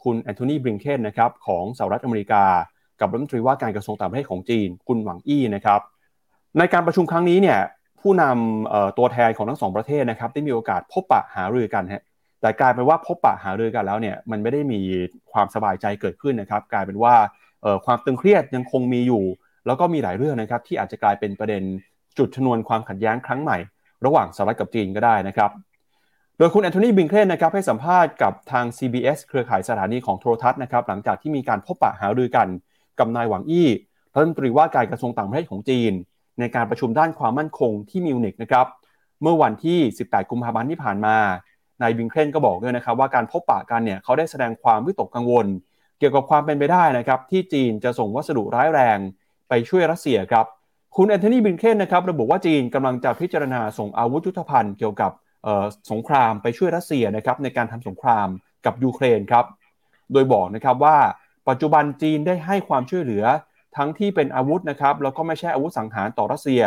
[0.04, 2.44] คุณแอนโทนีบริงเคนนะครับของสหรัฐอเมริกา
[3.00, 5.82] กับรัฐมนตรีว่าการกระทรวงต่างประเทศของจีน คุณหวังอี้นะครับ
[6.58, 7.60] ในการประชุมครั้งนี้เนี่ย
[8.02, 12.04] ผู้นำตัวแทนของทั้งสองประเทศนะครับได้มีโอกาสพบปะหารือกันฮะ
[12.42, 14.80] แต่กลายเป็นว่าพบปะหารือกันแล้วเนี่ยมันไม่ได้มี
[15.32, 17.16] ความสบายใจเกิดขึ้นนะครับ กลายเป็นว่า
[17.86, 19.24] ความตึงเครียดยังคงมีอยู่
[19.66, 21.64] แล้วก็มีหลายเรื่องนะครับที่อาจจะกลายเป็นประเด็น
[22.18, 23.58] จุดชนวนความขัดแย้งครั้งใหม่
[24.06, 25.52] ระหว่างสหรัฐกับจีนก็ได้นะครับ
[26.40, 32.48] โดยคุณแอนโทนีบิงเคนนะครับให้สัมภาษณ์กับทาง CBS เครือข่ายสถานีของโทรทัศน์นะครับหลังจากที่มีการพบปะหารือกัน
[33.00, 33.68] กับนายหวังอี้
[34.14, 35.94] รัฐมนตรีว่าการกระทรวงต่างประเทศของจีน
[36.40, 38.66] ในการประชุมด้านความมั่นคงที่มิวนิกนะครับ
[39.22, 41.16] เมื่อวันที่ 18 กุมภาพันธ์ที่ผ่านมา
[41.82, 45.48] นายบิงเคนก็บอกด้วยนะครับว่าการพบปะกันเนี่ยเขาได้แสดงความวิตกกังวล
[46.00, 48.98] เกี่ยวกับความเป็นไปได้นะครับที่จีนจะส่งวัสดุร้ายแรง
[49.50, 50.46] ไปช่วยรัสเซียครับ
[50.96, 55.12] คุณแอนโทนีบิงเคนนะครับระบุว่าจีนกำลังจะพิจารณาส่งอาวุธยุทโธภัณฑ์เกี่ยวกับ
[55.92, 58.28] สงครามไปช่วยรัสเซียนะครับในการทำสงคราม
[58.66, 59.46] กับยูเครนครับ
[60.14, 60.98] โดยบอกนะครับว่า
[61.50, 63.24] ปัจจุบันจีนได้ให้ความช่วยเหลือ
[63.78, 66.64] ทั้งที่เป็นอาวุธนะครับแล้วก็ไม่ใช่อาวุธสังหารต่อรัสเซีย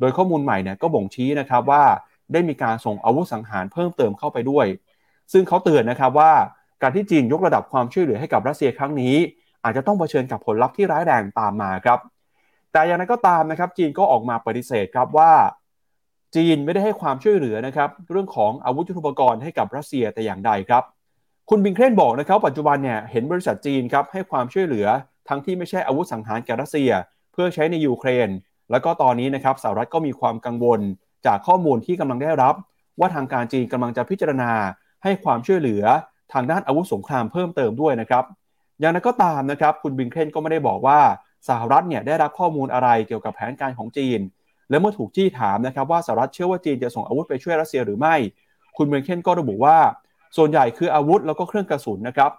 [0.00, 1.84] โดยข้อมูลใหม่เนี่ยก็บ่งชี้นะครับว่า
[2.32, 4.66] ได้มีการส่งอาวุธสังหารเพิ่มเติมเข้าไปด้วย
[5.32, 6.32] ซึ่งเขาเตือนนะครับว่า
[6.82, 9.14] การที่จีนยกระดับความช่วยเหลือให้กับรัสเซียครั้งนี้
[9.64, 11.98] อาจจะต้องเผชิญกับผลลัพธ์ที่ร้ายแรงตามมาครับ
[12.72, 15.32] แต่อย่างนั้นก็ตามนะครับจีนก็ออกมาปฏิเสธครับว่า
[16.34, 20.82] จีนไม่ได้ให้ความช่วยเหลือนะครับเรื่องของอาวุธยุทโธปกรณ์ให้กับรัสเซียแต่อย่างใดครับ
[21.50, 24.86] คุณบิงเครนบอกนะครับปัจจุบันเนี่ยเห็นบริษัทจีนครับให้ความช่วยเหลือ
[25.28, 26.90] ทั้งที่ไม่ใช่อาวุธสังหารแก่รัสเซีย
[27.32, 28.28] เพื่อใช้ในยูเครน
[28.70, 30.80] แล้วก็ตอนนี้นะครับสหรัฐก็มีความกังวล
[31.26, 32.54] จากข้อมูลที่กำลังได้รับ
[33.00, 34.52] ว่าทางการจีนกำลังจะพิจารณา
[35.02, 35.84] ให้ความช่วยเหลือ
[36.32, 38.24] ทางด้านอาวุธสงครามเพิ่มเติมด้วยนะครับ
[38.80, 41.00] อย่างนั้นก็ตามนะครับคุณบิงเคนก็ไม่ได้บอกว่า
[41.48, 44.20] สหรัฐเนี่ยได้รับข้อมูลอะไรเกี่ยวกับแผนการของจีน
[44.70, 48.14] และเมื่อถูกจี้ถามนะครับว่าสหรัฐเชื่อว่าจีนจะส่งอาวุธไปช่วยรัสเซียหรือไม่
[48.76, 49.78] คุณบิงเคนก็ระบุว่า
[50.36, 52.30] ส่วนใหญ่คืออาวุธแล้วก็เครื่องกระสุนนะครับ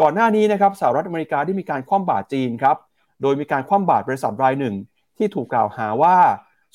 [0.00, 2.76] ก่อนหน้านี้นะครับสหรัฐอเมริกาได้มีการคว่ำบาตรจีนครับ
[3.22, 4.74] โดยมีการคว่ำบาตรบริษัทรายหนึ่ง
[5.18, 6.16] ที่ถูกกล่าวหาว่า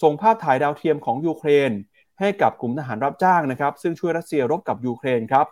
[0.01, 1.71] ส่งภาพถ่ายดาวเทียมของยูเครน
[2.19, 5.45] ให้กับกลุ่มทหารรับจ้างนะครับ ซึ่งช่วยรัสเซียรบกับยูเครนครับ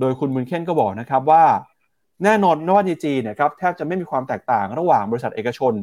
[0.00, 1.44] โดยคุณบลินเคนก็บอกนะครับว่า
[2.24, 5.74] แน่นอนว่าในจีนนะครับแทบจะไม่มีความแตกต่างระหว่างบริษัทเอกชน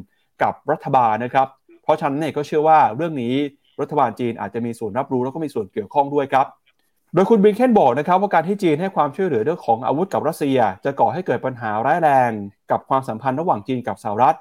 [0.41, 1.47] กับรัฐบาลนะครับ
[1.89, 3.36] เพราะฉะนั้นเนี่ยก็เชื่อว่าเรื่องนี้
[3.82, 6.45] รัฐบาลจีนอาจจะมีส่วนรับรู้แล้วก็มีส่วนเกี่ยวข้องด้วยครับ
[7.13, 12.32] โดยคุณบลินเคนบอกนะครับว่าการที่จีนให้ความช่วยเหลือเรื่องของอาวุธกับรัสเซีย จะก่อให้เกิดปัญหาร้ายแรง
[12.71, 14.38] กับความสัมพันธ์ระหว่างจีนกับสหรัฐ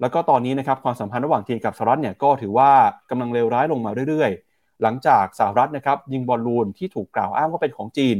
[0.00, 2.70] แล้วก็ตอนนี้นะครับความสัมพันธ์ระหว่างจีนกับสหรัฐเนี่ยก็ถือว่า
[3.10, 8.16] กำลังเลวร้ายลงมาเรื่อยๆ หลังจากสหรัฐนะครับยิงบอลลูนที่ถูกกล่าวอ้างว่าเป็นของจีน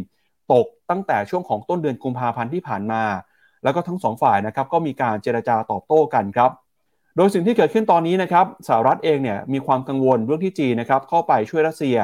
[0.52, 3.02] ตกตั้งแต่ช่วงของต้นเดือนกุมภาพันธ์ที่ผ่านมา
[3.62, 6.50] แล้วก็ทั้งสองฝ่ายนะครับก็มีการเจรจาตอบโต้กันครับ
[7.20, 11.96] โดยสิ่งที่เกิดขึ้นตอนนี้นะครับสหรัฐเองเนี่ยมีความกังวลเรื่องที่จีนนะครับเข้าไปช่วยรัสเซีย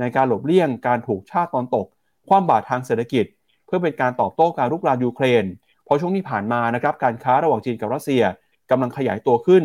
[0.00, 1.86] ในการหลบเลี่ยงการถูกชาติตอนตก
[2.28, 3.24] ความบาดทางเศรษฐกิจ
[3.66, 5.44] เพื่อเป็นการตอบโต้การรุกรานยูเครน
[5.84, 8.22] เพราะช่วงที่ผ่านมานะครับการค้าระหว่างจีนกับรัสเซีย
[8.70, 9.62] กำลังขยายตัวขึ้น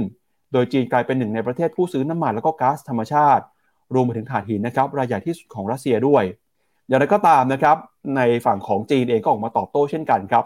[0.54, 3.44] โดยจีนกลายเป็นหนึ่งในประเทศผู้ซื้อน้ำมันแล้วก็ก๊าซธรรมชาติ
[3.94, 6.24] รวมไปถึงถ่านหินนะครับรายใหญ่ที่สุดของรัสเซียด้วย
[6.88, 7.78] อย่างไรก็ตามนะครับ
[8.16, 10.46] ในฝั่งของจีนเองก็ออกมาตอบโต้เช่นกันครับ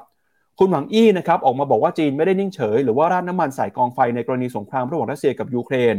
[0.59, 5.95] คุณหวังอี้นะครับออกมาบอกว่าจีนไม่ได้นิ่งเฉย หรือว่าราดน้ำมันใส่กองไฟในกรณีสงครามระหว่างรัสเซียกับยูเครน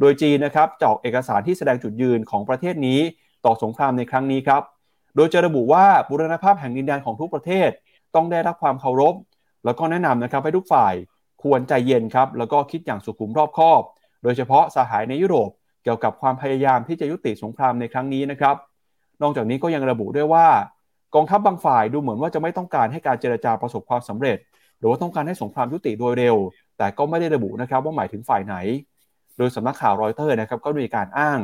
[0.00, 3.00] โดยจีนนะครับจะออกเอกสารที่แสดงจุดยืนของประเทศนี้
[3.44, 4.62] ต่อสงครามในครั้งนี้ครับ
[5.16, 7.70] โดยจะระบุว่าบุรณภาพแห่งดินแดนของทุกประเทศ
[8.14, 9.14] ต้องได้รับความเคารพ
[9.64, 10.94] แล้วก็แนะนำนะครับให้ทุกฝ่าย
[11.42, 13.82] ควรใจเย็นครับแล้วก็คิดอย่างสุขุมรอบคอบ
[14.22, 15.50] โดยเฉพาะสหายในยุโรป
[15.82, 18.56] เกี่ยวกับความพยายามที่จะยุติสงครามในครั้งนี้นะครับ
[19.22, 20.46] นอกจากนี้ก็ยังระบุด้วยว่า
[21.14, 24.38] กองทัพบบางฝ่ายดูเหมือนว่าจะไม่ต้องการให้การเจรจาประสบความสำเร็จ
[24.78, 26.36] หรือว่าต้องการให้สงครามยุติโดยเร็ว
[26.78, 28.56] แต่ก็ไม่ได้ระบุนะครับว่าหมายถึงฝ่ายไหน
[29.38, 31.38] โดยสำนักข่าวรอยเตอร์นะครับก็มีการอ้าง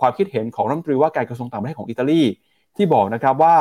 [0.00, 2.22] ความคิดเห็นของรัฐมนตรีว่าการกระทรวงต่างประเทศของอิตาลี
[2.76, 3.56] ที่บอกนะครับว่า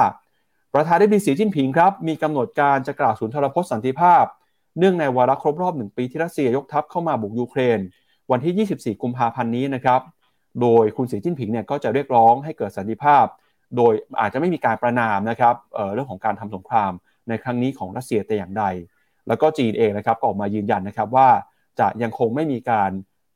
[0.74, 4.26] ประธานาธิบดีสีจิ้นผิงครับมีกำหนดการจะกล่าวสุนทรพจน์สันติภาพ
[4.80, 7.80] เนื่องในวาระครบรอบหนึ่งปีที่รัสเซียยกทัพเข้ามาบุกยูเครน
[8.32, 10.02] วันที่ 24 กุมภาพันธ์นี้นะครับ
[10.62, 13.26] โดยคุณสีจิ้นผิงเนี่ยก็จะเรียกร้องให้เกิดสันติภาพ
[13.78, 16.92] โดยอาจจะไม่มีการประณามนะครับเรื่องของการทำสงคราม
[17.30, 18.66] ในครั้งนี้ของรัสเซียแต่อย่างใด
[19.28, 21.30] แล้วก็จีนเองนะครับก็ออกมายืนยันนะครับว่า
[21.80, 22.92] จะยังคงไม่มีการ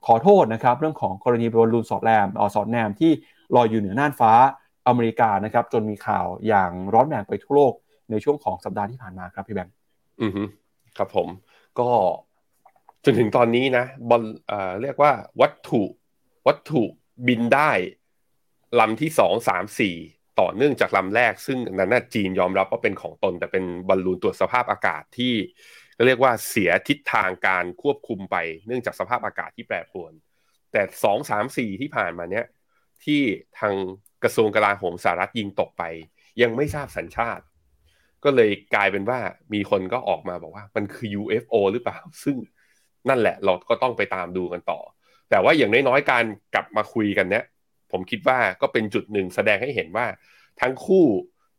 [0.06, 3.12] ขอโทษนะครับเรื่องของกรณีบอลลูนสอดแนมอสอดแนมที่
[3.56, 4.32] ลอยอยู่เหนือน่านฟ้า
[4.88, 7.74] อเมริกานะครับจนมีข่าวอย่างร้อนแรงไปทั่วโลก
[8.12, 9.74] ในช่วงของสัปดาห์ที่ผ่านมาครับพี่แบงค์
[10.22, 10.44] อือฮึ
[10.98, 11.28] ครับผม
[11.80, 11.90] ก็
[13.04, 15.84] จนถึงตอนนี้นะบอลเอ่อเรียกว่าวัตถุ
[16.48, 16.84] วัตถุ
[17.28, 17.72] บินได้
[18.80, 19.96] ลำที่สองสามสี่
[20.40, 25.34] ต่อเนื่องจากลำแรก ซึ่งนั้นนะจีนยอมรับว่าเป็นของตน แต่เป็นบอลลูนตรวจสภาพอากาศที่
[26.06, 28.36] เรียกว่าเสียทิศทางการควบคุมไป
[28.68, 30.14] เนื่องจากสภาพอากาศที่แปรปรวน
[30.72, 32.46] แต่สองสามสี่ที่ผ่านมาเนี้ย
[33.04, 33.22] ที่
[33.60, 33.74] ทาง
[34.24, 35.84] กระทรวงกลาโหมสหรัฐยิงตกไป
[36.42, 37.44] ยังไม่ทราบสัญชาติ
[38.24, 39.20] ก็เลยกลายเป็นว่า
[39.54, 42.36] มีคนก็ออกมาบอกว่ามันคือ UFO หรือเปล่า ซึ่ง
[43.10, 44.80] นั่นแหละเราก็ต้องไปตามดูกันต่อ
[45.30, 46.24] แต่ว่าอย่างน้อยๆการ
[46.54, 47.44] กลับมาคุยกันเนี้ย
[47.92, 50.08] ผมคิดว่าก็เป็นจุดหนึ่งแสดงให้เห็นว่า
[50.62, 51.06] ทั้งคู่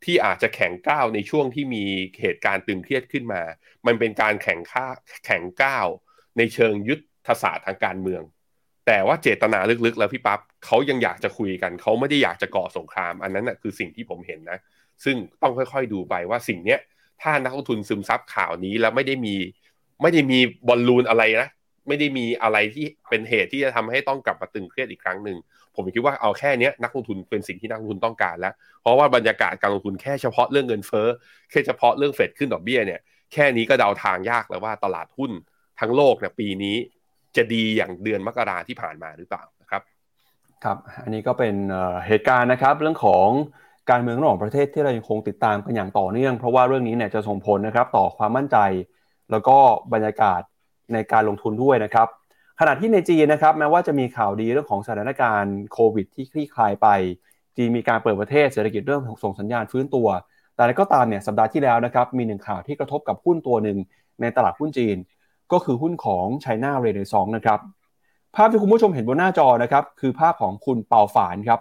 [0.04, 1.84] ที่อาจจะแข่งก้าวในช่วงที่มี
[2.20, 3.42] เหตุการณ์ตึงเครียดขึ้นมา
[3.86, 4.86] มันเป็นการแข่งข้า
[5.26, 5.86] แข่งก้าว
[6.38, 8.22] ในเชิงยุทธศาสตร์ทางการเมือง
[8.86, 14.58] แต่ว่าเจตนาลึกๆ แล้วพี่ปับ๊บเขายังอยากจะคุยกัน เขาไม่ได้อยากจะก่อสงคราม อันนั้นนะคือสิ่งที่ผมเห็นนะ
[15.04, 16.80] ซึ่งต้องค่อยๆดูไปว่าสิ่งเนี้ย
[17.22, 19.34] ถ้านักลงทุนซึมซับข่าวนี้แล้วไม่ได้มี
[20.02, 20.38] ไม่ได้มี
[20.68, 21.48] บอลลูนอะไรนะ
[21.88, 25.38] ไม่ได้มีอะไรที่เป็นเหตุที่จะทำให้ต้องกลับมาตึงเครียดอีกครั้งหนึ่ง
[25.74, 31.08] ผมคิดว่าเอาแค่นี้นักลงทุนเป็นสิ่งที่นักลงทุนต้องการแล้ว เพราะว่าบรรยากาศการลงทุนแค่เฉพาะเรื่องเงินเฟ้อ
[31.50, 33.00] แค่เฉพาะเรื่องเฟดขึ้นดอกเบี้ยเนี่ย
[33.32, 35.30] แค่นี้ก็เดาทางยากแล้วว่าตลาดหุ้น
[35.80, 36.76] ทั้งโลกเนี่ยปีนี้
[37.36, 39.82] จะดีอย่างเดือนมกราที่ผ่านมาหรือเปล่านะครับ
[40.64, 41.54] ครับ อันนี้ก็เป็น
[42.06, 43.28] เหตุการณ์นะครับเรื่องของ
[43.90, 48.58] การเมืองระหว่างประเทศที่เรายังคงติดตามกันอย่างต่อเนื่อง เพราะว่าเรื่องนี้เนี่ยจะส่งผลนะครับต่อความมั่นใจ
[49.30, 49.56] แล้วก็
[49.92, 50.40] บรรยากาศ
[50.92, 52.08] ในการลงทุนด้วยนะครับ
[52.60, 56.88] ขณะที่ในจีนนะครับแม้ว่าจะมีข่าวดีเรื่องของสถานการณ์โควิด ที่คลี่คลายไป
[57.56, 60.08] จีนมีการเปิดประเทศเศรษฐกิจเริ่มส่งสัญญาณฟื้นตัว
[60.56, 63.78] แต่ก็ตามเนี่ยสัปดาห์ที่แล้วนะครับมีหนึ่งข่าวที่กระทบกับหุ้นตัวหนึ่ง
[64.20, 64.96] ในตลาดหุ้นจีน
[65.52, 67.58] ก็คือหุ้นของ China r e n a i s s a n c นะครับ
[68.36, 71.60] ภาพที่คุณผู้ชมเห็นบนหน้าจอนะครับคือภาพของคุณเปาฝานครับ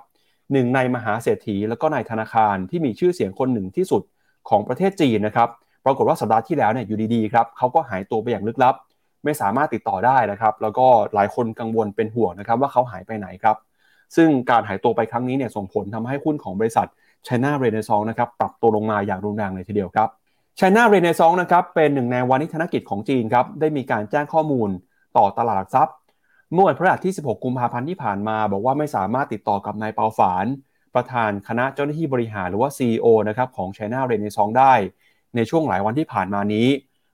[0.54, 4.02] หนึ่งในมหาเศรษฐี แล้วก็นายธนาคารที่มีชื่อเสียงคนหนึ่งที่สุด
[4.50, 5.50] ของประเทศจีนนะครับ
[5.86, 8.76] ปรากฏว่าสัปดาห์ที่แล้วเนี่ยอยู่ดีๆครับเขาก็หายตัวไปอย่างลึกลับ
[9.24, 13.58] ไม่สามารถติดต่อได้นะครับ แล้วก็หลายคนกังวลเป็นห่วงนะครับว่าเขาหายไปไหนครับ
[14.16, 16.88] ซึ่งการหายตัวไปครั้งนี้เนี่ยส่งผลทำให้หุ้นของบริษัท
[17.28, 20.10] China r e n a i s s a n c e นะครับปรับตัวลงมาอย่างรุนแรงเลยทีเดียวครับ
[20.60, 24.70] China r e n a i s s a n c e นะครับเป็นหนึ่งในวานิธนกิจของจีนครับได้มีการแจ้งข้อมูล
[25.18, 25.96] ต่อตลาดหลักทรัพย์
[26.54, 30.46] เมื่อวันพฤหัสที่ 16 กุมภาพันธ์ที่ผ่านมา บอกว่าไม่สามารถติดต่อกับนายเปาฝาน
[30.96, 34.54] ประธานคณะเจ้าหน้าที่บริหารหรือว่า CEO นะครับของ China r e n a i s s a n c e
[34.60, 34.74] ได้
[35.36, 36.68] ในช่วงหลายวันที่ผ่านมานี้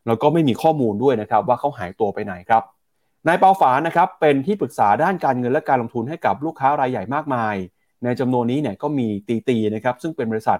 [0.08, 2.64] แล้วก็ไม่มีข้อมูลด้วยนะครับว่าเขาหายตัวไปไหนครับ
[3.28, 7.56] นายเปาฝานะครับเป็นที่ปรึกษาด้านการเงินและการลงทุนให้กับลูกค้ารายใหญ่มากมาย
[8.04, 10.60] ในจำนวนนี้เนี่ยก็มีตีตีนะครับซึ่งเป็นบริษัท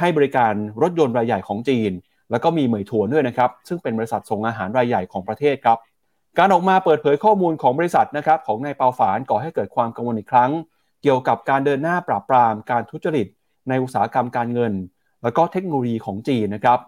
[0.00, 1.92] ให้บริการรถยนต์รายใหญ่ของจีน
[2.30, 5.78] แล้วก็มีเหมยถวนด้วยนะครับซึ่งเป็นบริษัทส่งอาหารรายใหญ่ของประเทศครับ
[6.38, 10.50] การออกมาเปิดเผยข้อมูลของบริษัทนะครับของนายเปาฝานก่อให้เกิดความกังวลอีกครั้ง
[11.02, 13.26] เกี่ยวกับการเดินหน้าปราบปรามการทุจริต
[13.68, 14.72] ในอุตสาหกรรมการเงิน
[15.22, 16.78] แล้วก็เทคโนโลยีของจีนนะครับ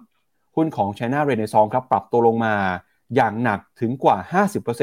[0.58, 2.54] หุ้นของ China r e n a i s s a n c e ครับปรับตัวลงมา
[3.16, 4.16] อย่างหนักถึงกว่า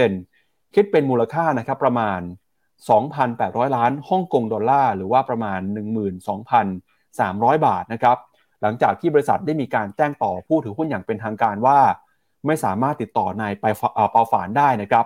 [0.06, 2.20] 50%คิดเป็นมูลค่านะครับประมาณ
[2.98, 5.60] 2,800 ล้านฮ่องกงดอลลาร์ หรือว่าประมาณ
[6.64, 8.18] 12,300 บาทนะครับ
[8.62, 11.80] หลังจากที่บริษัทได้มีการแจ้งต่อผู้ถือหุ้นอย่างเป็นทางการว่า
[12.48, 13.66] ไม่สามารถติดต่อนายไป
[14.12, 15.06] เปาฝานได้นะครับ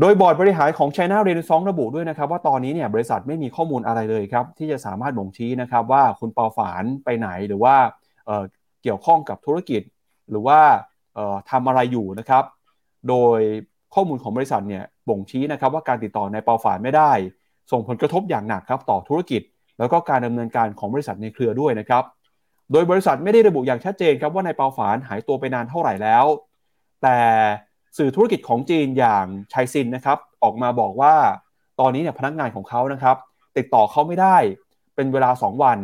[0.00, 7.76] โดยบอร์ดบริหารของ China r e n a i s s a n c e ระบุด้วยนะครับว่าตอนนี้เนี่ยบริษัทไม่มีข้อมูลอะไรเลยครับที่จะสามารถบ่งชี้นะครับว่าคุณเปาฝานไปไหนหรือว่า
[8.26, 9.82] เเกี่ยวข้องกับธุรกิจ
[10.30, 10.60] หรือว่า
[11.50, 12.44] ทำอะไรอยู่นะครับ
[13.08, 13.40] โดย
[13.94, 17.12] ข้อมูลของบริษัทเนี่ยบ่งชี้นะครับว่าการติดต่อในเปาฝานไม่ได้
[17.72, 19.42] ส่งผลกระทบอย่างหนักครับต่อธุรกิจ
[19.78, 22.04] แล้วก็การดำเนินการของบริษัทในเครือด้วยนะครับ
[22.72, 26.24] โดยบริษัทไม่ได้ระบุอย่างชัดเจนครับว่านายเปาฝานหายตัวไปนานเท่าไหร่แล้ว
[27.02, 27.18] แต่
[27.98, 31.14] สื่อธุรกิจของจีนอย่างไชซินนะครับออกมาบอกว่า
[31.80, 33.16] ตอนนี้เนี่ยพนักงานของเขานะครับ
[33.56, 34.36] ติดต่อเขาไม่ได้
[34.94, 35.78] เป็นเวลา 2 วัน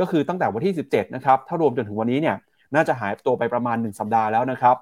[0.00, 2.36] ก็คือตั้งแต่วันที่ 17นะครับถ้ารวมจนถึงวันนี้เนี่ย
[2.74, 4.76] น่าจะหายตัวไปประมาณ 1 สัปดาห์แล้วนะครับ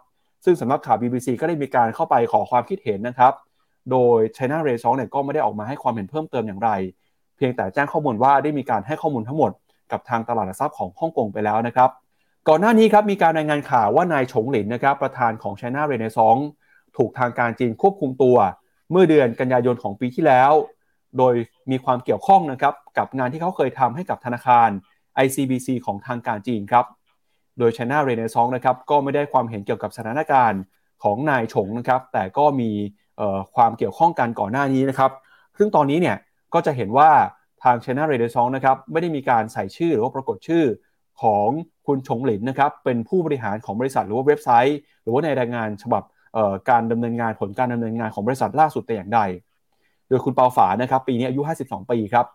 [0.45, 3.33] ซึ่งสำนักข่าว BBC ก็ได้มีการเข้าไปขอความคิดเห็นนะครับ
[3.91, 6.71] โดย China r a y 2เนี่ยก็ไม่ได้ออกมาให้ความเห็นเพิ่มเติมอย่างไร
[7.37, 9.51] เพียงแต่แจ้งข้อมูลว่าได้มีการให้ข้อมูลทั้งหมด
[9.93, 11.91] กับทางตลาดหลักทรัพย์ของฮ่องกงไปแล้วนะครับ
[12.49, 16.11] ก่อนหน้านี้ครับมีการรายงานข่าวว่านายฉงหลินนะครับประธานของ China r a y
[16.53, 18.37] 2ถูกทางการจีนควบคุมตัว
[18.91, 20.53] เมื่อเดือนกันยายนของปีที่แล้ว
[21.19, 21.35] โดย
[21.71, 24.69] มีความเกี่ยวข้องนะครับกับงานที่เขาเคยทำให้กับธนาคาร
[25.25, 26.85] ICBC ของทางการจีนครับ
[27.59, 30.61] โดย China r e n a i s s a n c e นะครับก็ไม่ได้ความเห็นเกี่ยวกับสถานการณ์
[31.03, 32.71] ของนายฉงนะครับ แต่ก็มี
[33.57, 35.11] ความเกี่ยวข้องกันก่อนหน้านี้นะครับ
[35.59, 36.17] ซึ่งตอนนี้เนี่ย
[36.55, 37.11] ก็จะเห็นว่า
[37.63, 40.65] ทาง China r e n a i s s a n c e นะครับไม่ได้มีการใส่ชื่อหรือว่าปรากฏชื่อ
[41.23, 41.49] ของ
[41.87, 46.03] คุณฉงหลินนะครับเป็นผู้บริหารของบริษัทหรือว่าเว็บไซต์ หรือว่าในรายงานฉบับ
[46.71, 49.21] การดำเนินงานผลการดำเนินงานของบริษัทล่าสุดแต่อย่างใด
[50.09, 52.27] โดยคุณเปาฝานะครับปีนี้อายุ 52 ปีครับ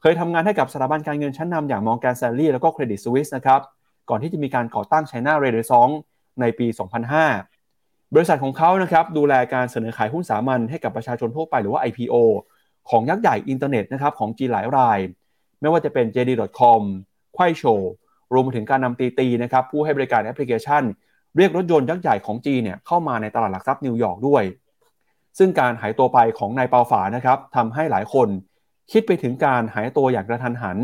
[0.00, 3.60] เคยทำงานให้กับสถาบันการเงินชั้นนำอย่างมองแกนแซลลี่แล้วก็เครดิตสวิสนะครับ
[4.08, 5.94] ก่อนที่จะมีการก่อตั้ง China r e n a i s s a n c e
[6.40, 6.66] ในปี
[7.40, 12.14] 2005 บริษัทของเขานะครับดูแลการเสนอขายหุ้นสามัญให้กับประชาชนทั่วไปหรือว่า IPO
[12.90, 14.98] ของยักษ์ใหญ่อินเทอร์เน็ตนะครับของจีนหลายราย
[15.60, 16.80] ไม่ว่าจะเป็น JD.com
[17.34, 17.62] ไคว่โช่ว
[18.32, 20.82] รวมไปถึงการนำตีตีนะครับผู้ให้บริการแอปพลิเคชัน
[21.36, 24.42] เรียกรถยนต์ยักษ์ใหญ่ของจีนเนี่ยเข้ามาในตลาดหลักทรัพย์นิวยอร์กด้วย
[25.38, 28.28] ซึ่งการหายตัวไปของนายเปาฝานนะครับทำให้หลายคน
[28.92, 30.78] คิดไปถึงการหายตัวอย่างกระทันหัน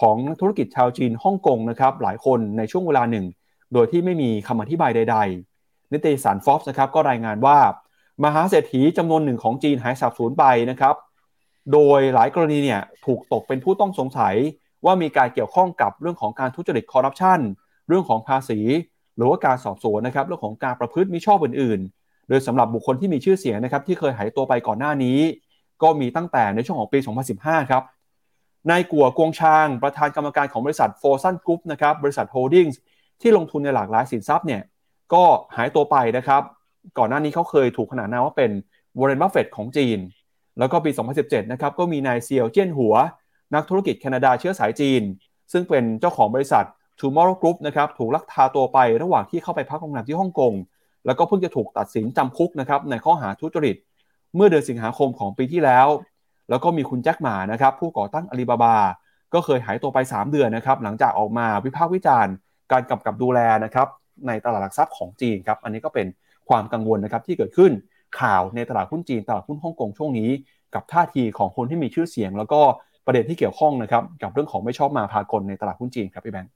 [0.00, 3.26] ของธุรกิจชาวจีนฮ่องกงนะครับหลายคนในช่วงเวลาหนึ่ง
[3.72, 5.16] โดยที่ไม่มีคำอธิบายใด
[5.54, 7.58] ๆ นิตยสารฟอ b นะครับก็รายงานว่า
[8.24, 10.94] มหาเศรษฐีจำนวนหนึ่งของจีนหายสาบสูญไปนะครับ
[11.72, 14.34] โดยหลายกรณีเนี่ยถูกตกเป็นผู้ต้องสงสัย
[14.84, 17.38] ว่ามีการเกี่ยวข้องกับเรื่องของการทุจริตคอร์รัปชัน
[17.88, 18.58] เรื่องของภาษี
[19.16, 25.18] หรือว่าการสอบสวนนะครับเรื่องของการประพฤติมิชอบอื่นๆ โดยสำหรับบุคคลที่มีชื่อเสียงนะครับที่เคยหายตัวไปก่อนหน้านี้
[25.82, 26.98] ก็มีตั้งแต่ในช่วงของปี
[27.34, 27.82] 2015 ครับ
[28.70, 32.80] นายกัวกวงชาง ประธานกรรมการของบริษัทโฟซันกรุ๊ปนะครับบริษัท holdings
[33.20, 34.62] ที่ลงทุนในหลากหลายสินทรัพย์เนี่ย
[35.12, 35.24] ก็
[35.56, 36.42] หายตัวไปนะครับ
[36.98, 38.50] ก่อนหน้านี้เขาเคยถูกขนานนามว่าเป็น
[38.98, 39.98] วอร์เรนบัฟเฟตของจีน
[40.58, 40.90] แล้วก็ปี
[41.22, 42.94] 2017 นะครับก็มีนายเซียวเจี้ยนหัว
[43.54, 45.02] นักธุรกิจแคนาดาเชื้อสายจีน
[45.52, 46.64] ซึ่งเป็นเจ้าของบริษัท
[47.00, 50.52] Tomorrow Group นะครับถูกลักพาตัวไประหว่างที่เข้าไปพักโรงแรมที่ฮ่องกง
[51.06, 53.76] แล้วก็เพิ่งจะถูกตัดสินจำคุกนะครับในข้อหาทุจริต
[54.34, 55.86] เมื่อเดือนสิงหาคมของปีที่แล้ว
[56.50, 58.76] แล้วก็มีคุณแจ็คหม่านะครับผู้ก่อตั้งอาลีบาบา
[59.34, 62.34] ก็เคยหายตัวไป 3 เดือนนะครับหลังจากออกมาวิพากษ์วิจารณ์
[62.72, 63.88] การกำกับดูแลนะครับ
[64.26, 66.06] ในตลาดหลักทรัพย์ของจีนครับอันนี้ก็เป็น
[66.48, 67.72] ความกังวลนะครับที่เกิดขึ้น
[68.20, 70.30] ข่าวในตลาดหุ้นจีนตลาดหุ้นฮ่องกงช่วงนี้
[70.74, 72.60] กับท่าทีของคนที่มีชื่อเสียง แล้วก็
[73.06, 76.52] ประเด็นที่เกี่ยวข้องนะครับกับเรื่องของไม่ชอบมาพากลในตลาดหุ้นจีนครับพี่แบงค์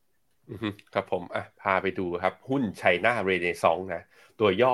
[0.95, 4.03] ครับผมอะพาไปดูครับ หุ้นไชน่าเรเนซองนะ
[4.41, 4.73] ตัวย่อ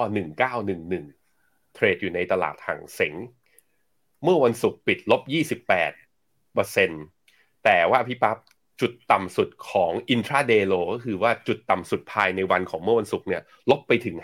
[0.87, 3.15] 1911 เทรดอยู่ในตลาดห่างเสง
[4.23, 5.23] เมื่อวันศุกร์ปิดลบ
[5.67, 6.91] 28เปอร์เซ็น
[7.65, 8.37] แต่ว่าพี่ปั๊บ
[8.81, 14.17] จุดต่ำสุดของ intraday low ก็คือว่าจุดต่ำสุดภายในวันของเมื่อวันศุกร์เนี่ยลบไปถึง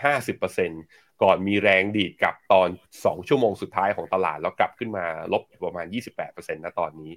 [0.57, 5.87] 50%ก่อนมีแรงดีดกลับตอน 2 ชั่วโมงสุดท้ายของตลาด แล้วกลับขึ้นมาลบประมาณ
[6.21, 7.13] 28%นะตอนนี้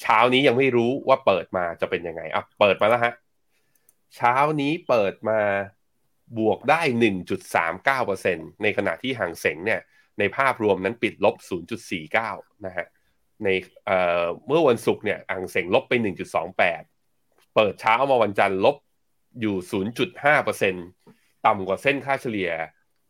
[0.00, 3.14] เช้านี้ยังไม่รู้ว่าเปิดมาจะเป็นยังไงอะเปิดมาแล้วฮะ
[4.16, 5.40] เช้านี้เปิดมา
[6.38, 6.80] บวกได้
[7.72, 9.80] 1.39%ในขณะที่ห่างเสงเนี่ย
[10.20, 11.36] ในภาพรวมนั้นปิดลบ
[12.00, 12.86] 0.49 นะฮะ
[13.44, 13.48] ใน
[13.86, 15.92] เอ่อเมื่อวันศุกร์เนี่ยอ่างเสงลบไป
[16.74, 18.76] 1.28 เปิดเช้ามาวันจันทร์ลบ
[19.40, 19.56] อยู่
[20.70, 22.50] 0.5%ต่ำกว่าเส้นค่าเฉลี่ย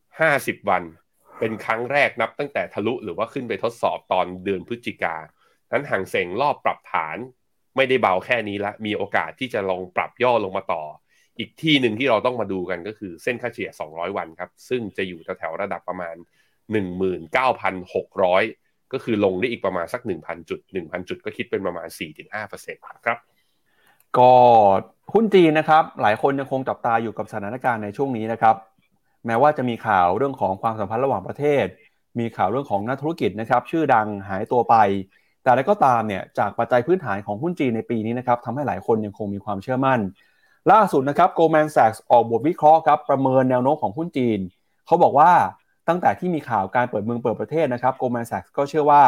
[0.00, 0.82] 50 วัน
[1.38, 5.16] เป็นครั้งแรกนับตั้งแต่ทะลุหรือว่าขึ้นไปทดสอบตอนเดือนพฤศจิกา
[5.72, 7.16] นั้นห่างเสงรอบปรับฐาน
[7.76, 10.84] ไม่ได้เบาแค่นี้ละ มีโอกาสที่จะลองปรับย่อลงมาต่อ
[11.38, 16.16] อีกที่หนึ่งที่เราต้องมาดูกันก็คือเส้นค่าเฉลี่ย 200 วันครับ ซึ่งจะอยู่แถวๆระดับประมาณ
[16.70, 21.88] 19,600 ก็คือลงได้อีกประมาณสัก 1,000 จุด 1,000 จุดก็คิดเป็นประมาณ
[22.46, 23.18] 4-5%ครับ
[24.18, 24.32] ก็
[25.14, 28.56] หุ้นจีนนะครับ หลายคนยังคงจับตาอยู่กับสถานการณ์ในช่วงนี้นะครับ
[29.26, 31.66] แม้ว่าจะมีข่าวเรื่องของความสัมพันธ์ระหว่างประเทศ
[32.18, 34.74] มีข่าวเรื่องของนักธุรกิจนะครับ ชื่อดังหายตัวไป
[35.42, 40.00] แต่อะไรก็ตามเนี่ยจากปัจจัยพื้นฐานของหุ้นจีนในปีนี้นะครับทำให้หลายคนยังคงมีความเชื่อมั่น
[40.72, 44.38] ล่าสุดนะครับ Goldman Sachs ออกบทวิเคราะห์ครับประเมินแนวโน้มของหุ้นจีน
[44.86, 45.30] เขาบอกว่า
[45.90, 49.02] ตั้งแต่ที่มีข่าวการเปิดเมืองเปิดประเทศนะครับ Goldman Sachs ก็เชื่อว่า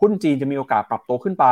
[0.00, 1.46] หุ้นจีนจะมีโอกาสปรับตัวขึ้นไป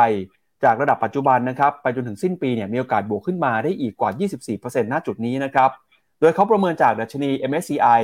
[0.63, 4.11] จากระดับปัจจุบันนะครับไปจนถึงสิ้นปีเนี่ยมีโอกาสบวกขึ้นมาได้อีกกว่า
[4.53, 5.69] 24%ณจุดนี้นะครับ
[6.19, 8.01] โดยเขาประเมินจากดัชนี MSCI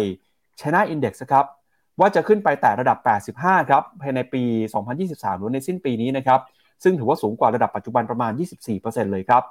[0.60, 1.46] China Index ครับ
[2.00, 2.98] ว่าจะขึ้นไปแต่ระดับ
[3.40, 4.44] 85 ครับภายในปี
[4.92, 6.40] 2023 หรือในสิ้นปีนี้นะครับ
[6.84, 8.32] ซึ่งถือว่าสูงกว่าระดับปัจจุบันประมาณ
[8.72, 9.44] 24%เลยครับ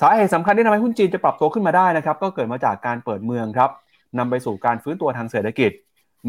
[0.00, 3.70] สาเหตุสำคัญที่ทำให้หุ้นจีนจะปรับตัวขึ้นมาได้นะครับ ก็เกิดมาจากการเปิดเมืองครับ
[4.18, 5.70] นำไปสู่การฟื้นตัวทางเศรษฐกิจ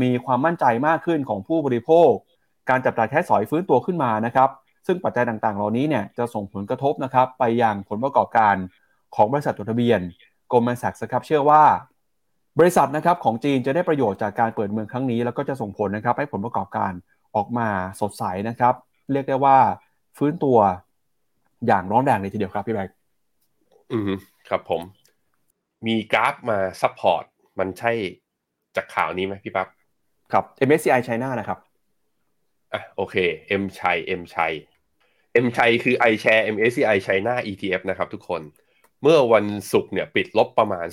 [0.02, 2.10] มีความมั่นใจมากขึ้นของผู้บริโภค
[2.70, 4.50] การจับจ่ายใช้สอยฟื้นตัวขึ้นมานะครับ
[4.88, 8.56] ซึ่งปัจจัยต่างๆ เหล่านี้เนี่ยจะส่งผลกระทบนะครับไปยังผลประกอบการ
[9.16, 10.00] ของบริษัทจดทะเบียน
[10.52, 11.64] Goldman Sachs ครับเชื่อว่า
[12.60, 16.92] บริษัทนะครับของจีนจะได้ประโยชน์จากการเปิดเมืองครั้งนี้ แล้วก็จะส่งผลนะครับให้ผลประกอบการ
[17.36, 17.68] ออกมา
[18.02, 18.74] สดใสนะครับ
[19.12, 19.58] เรียกได้ว่า
[20.18, 20.58] ฟื้นตัว
[21.68, 22.96] อย่างร้อนแรงเลยทีเดียวครับพี่แบงค์
[23.92, 24.12] อืม
[24.50, 24.82] ครับผม
[25.88, 27.24] มีกราฟมา support
[27.60, 27.92] มันใช่
[28.76, 29.68] จากข่าวนี้ไหมพี่ปั๊บ
[30.32, 31.60] ครับ MSCI China นะครับ
[32.74, 33.16] อะโอเค
[33.62, 38.42] MCHI MCHI MCHI คือ iShare MSCI China ETF นะครับทุกคน
[39.02, 40.88] เมื่อวันศุกร์เนี่ยปิดลบประมาณ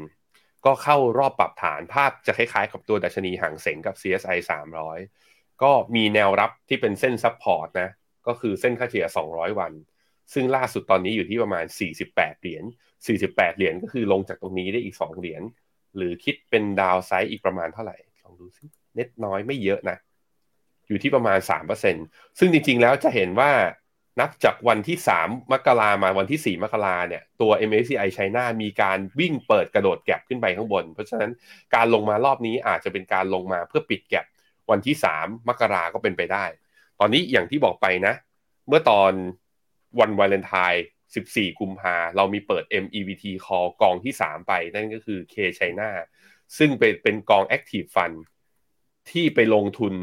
[0.00, 4.38] 2%ก็เข้ารอบปรับฐานภาพจะคล้ายๆ กับตัวดัชนีฮั่งเส็งกับ CSI
[5.00, 7.90] 300 ก็มีแนวรับที่เป็นเส้น support นะ
[8.26, 9.72] ก็คือเส้นค่าเฉลี่ย 200 วัน
[10.32, 11.64] ซึ่งล่าสุดตอนนี้อยู่ที่ประมาณ
[12.04, 12.64] 48 เหรียญ
[13.10, 15.42] 48 เหรียญก็คือลงจากตรงนี้ได้อีก 2 เหรียญ
[15.96, 17.96] หรือคิดเป็นดาวไซด์อีกประมาณเท่าไหร่
[18.30, 18.64] องดูซิ
[18.96, 19.98] เน็ตน้อยไม่เยอะนะ
[20.88, 21.38] อยู่ที่ประมาณ
[21.88, 23.50] 3%ซึ่งจริง ๆ แล้วจะเห็นว่า
[24.20, 31.30] นับจากวันที่3มมกรามาวันที่4มกราเนี่ย ตัว MSCI China มีการวิ่งเปิดกระโดดแก็บขึ้นไปข้างบน เพราะฉะนั้น
[31.74, 34.24] การลงมารอบนี้อาจจะเป็นการลงมาเพื่อปิดแก็บ
[34.70, 36.44] วันที่3มกราก็เป็นไปได้
[37.00, 38.14] ตอนนี้อย่างที่บอกไปนะ
[38.68, 39.12] เมื่อตอน
[40.00, 40.84] วันวาเลนไทน์
[41.20, 45.88] 14 กุมภาเรามีเปิด MEVT call กองที่ 3 ไป นั่นก็คือ K China
[46.58, 48.18] ซึ่งเป็นเป็นกอง Active Fund
[49.10, 49.94] ที่ไปลงทุน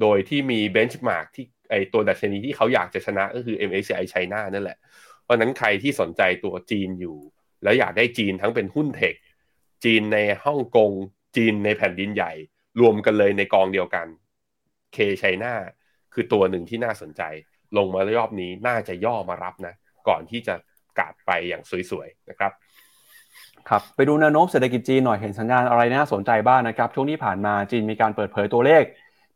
[0.00, 4.78] โดยที่มี benchmark ที่ไอตัวดัชนีที่เขาอยากจะชนะก็คือ MSCI China นั่นแหละ
[5.22, 7.18] เพราะนั้นใครที่สนใจตัวจีนอยู่
[7.62, 9.14] แล้วอยากได้จีนทั้งเป็นหุ้นเทค
[9.84, 10.90] จีนในฮ่องกง
[11.36, 12.32] จีนในแผ่นดินใหญ่
[12.80, 14.06] รวมกันเลยในกองเดียวกัน
[14.96, 15.52] K China
[16.12, 17.22] คือตัวหนึ่งที่น่าสนใจ
[17.76, 19.74] ลงมารอบนี้น่าจะย่อมารับนะ
[20.08, 20.54] ก่อนที่จะ
[20.98, 22.52] กาดไปอย่างสวยๆนะครับ
[23.70, 28.82] ครับไปดูแนวโน้มเศรษฐกิจจีนหน่อยเห็นสัญญาณอะไรน่าสนใจบ้างนะครับ ช่วงที่ผ่านมาจีนมีการเปิดเผยตัวเลข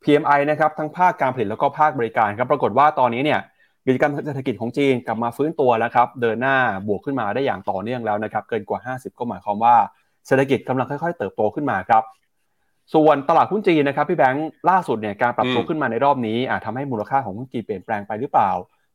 [0.03, 3.41] PMI นะครับทั้งภาคการผลิตแล้วก็ภาคบริการครับปรากฏว่าตอนนี้เนี่ย
[3.87, 6.57] กิจการมเศรษฐกิจของจีนกลับมาฟื้นตัวแล้วครับเดินหน้า
[6.89, 9.75] บวกขึ้นมาได้อย่างต่อเนื่องแล้วนะครับเกินกว่า 50 ก็หมายความว่า
[10.27, 12.03] เศรษฐกิจกำลังค่อย ๆ เติบโตขึ้นมาครับ
[12.95, 18.51] ส่วนตลาดหุ้นจีนนะครับพี่แบงค์ล่าสุดเนี่ยการปรับตัวขึ้นมาในรอบนี้อาจทำให้มูลค่าของหุ้นจีนเปลี่ยนแปลงไปหรือเปล่า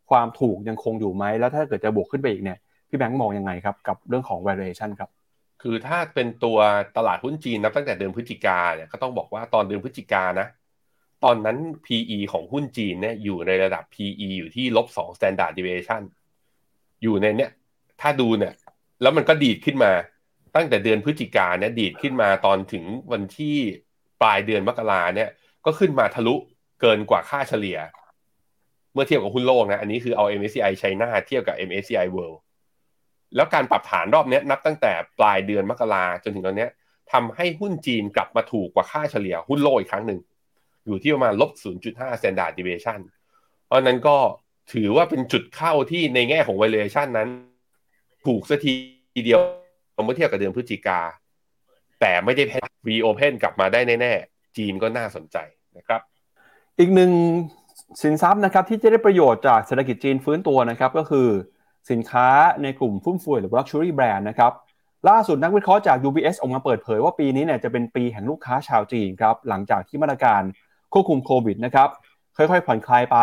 [0.09, 2.57] ความถูกยังคงอยู่ไหมแล้วถ้าเกิดจะบวกขึ้นไปอีกเนี่ย
[2.89, 5.09] พี่แบงค์มองยังไงครับกับเรื่องของ valuation ครับ
[5.61, 6.57] คือถ้าเป็นตัว
[6.97, 10.47] ตลาดหุ้นจีนนับตั้งแต่เดือนพฤศจิกาเนี่ยก็ต้องบอกว่าตอนเดือนพฤศจิกานะ
[11.23, 16.01] ตอนนั้น PE ของหุ้นจีนเนี่ยอยู่ในระดับ PE อยู่ที่ลบสอง standard deviation
[17.03, 17.51] อยู่ในเนี้ย
[18.01, 18.53] ถ้าดูเนี่ย
[19.01, 19.91] แล้วมันก็ดีดขึ้นมา
[20.55, 23.55] ตั้งแต่เดือนพฤศจิกาเนี่ยดีดขึ้นมาตอนถึงวันที่
[24.21, 25.29] ปลายเดือนมกราเนี่ย
[25.65, 26.35] ก็ขึ้นมาทะลุ
[26.81, 27.77] เกินกว่าค่าเฉลี่ย
[28.93, 32.37] เมื่อเทียบกับหุ้นโลกนะ อันนี้คือเอา MSCI China เทียบกับ MSCI World
[33.35, 36.67] แล้วการปรับฐานรอบนี้นับตั้งแต่ปลายเดือนมกราจนถึงตอนนี้
[37.11, 40.19] ทำให้หุ้นจีนกลับมาถูกกว่าค่าเฉลี่ยหุ้นโลกอีกครั้งหนึ่ง
[40.85, 41.51] อยู่ที่ประมาณลบ
[41.85, 42.99] 0.5 standard deviation
[43.65, 44.17] เพราะนั้นก็
[44.73, 47.29] ถือว่าเป็นจุดเข้าที่ในแง่ของ valuation นั้น
[48.25, 48.73] ถูกสัที
[49.25, 49.39] เดียว
[50.05, 50.99] เมื่อเทียบกับเดือนพฤศจิกา
[52.01, 52.53] แต่ไม่ได้แ
[52.87, 55.37] reopen กลับมาได้แน่ๆ จีนก็น่าสนใจ
[55.77, 56.01] นะครับ
[56.79, 57.11] อีกหนึ่ง
[58.01, 61.27] สินทรัพย์นะครับที่จะได้ประโยชน์จากเศรษฐกิจจีนฟื้นตัวนะครับก็คือ
[61.91, 62.27] สินค้า
[62.63, 64.51] ในกลุ่มฟุ่มเฟือยหรือ luxury brand นะครับ
[65.09, 70.41] ล่าสุดนักวิเคราะห์จาก UBS ออกมาเปิดเผยว่าปีนี้เนี่ยจะเป็นปีแห่งลูกค้าชาวจีนครับหลังจากที่มาตรการ
[70.93, 71.89] ควบคุมโควิดนะครับ
[72.37, 73.17] ค่อยๆ ผ่อนคลายไป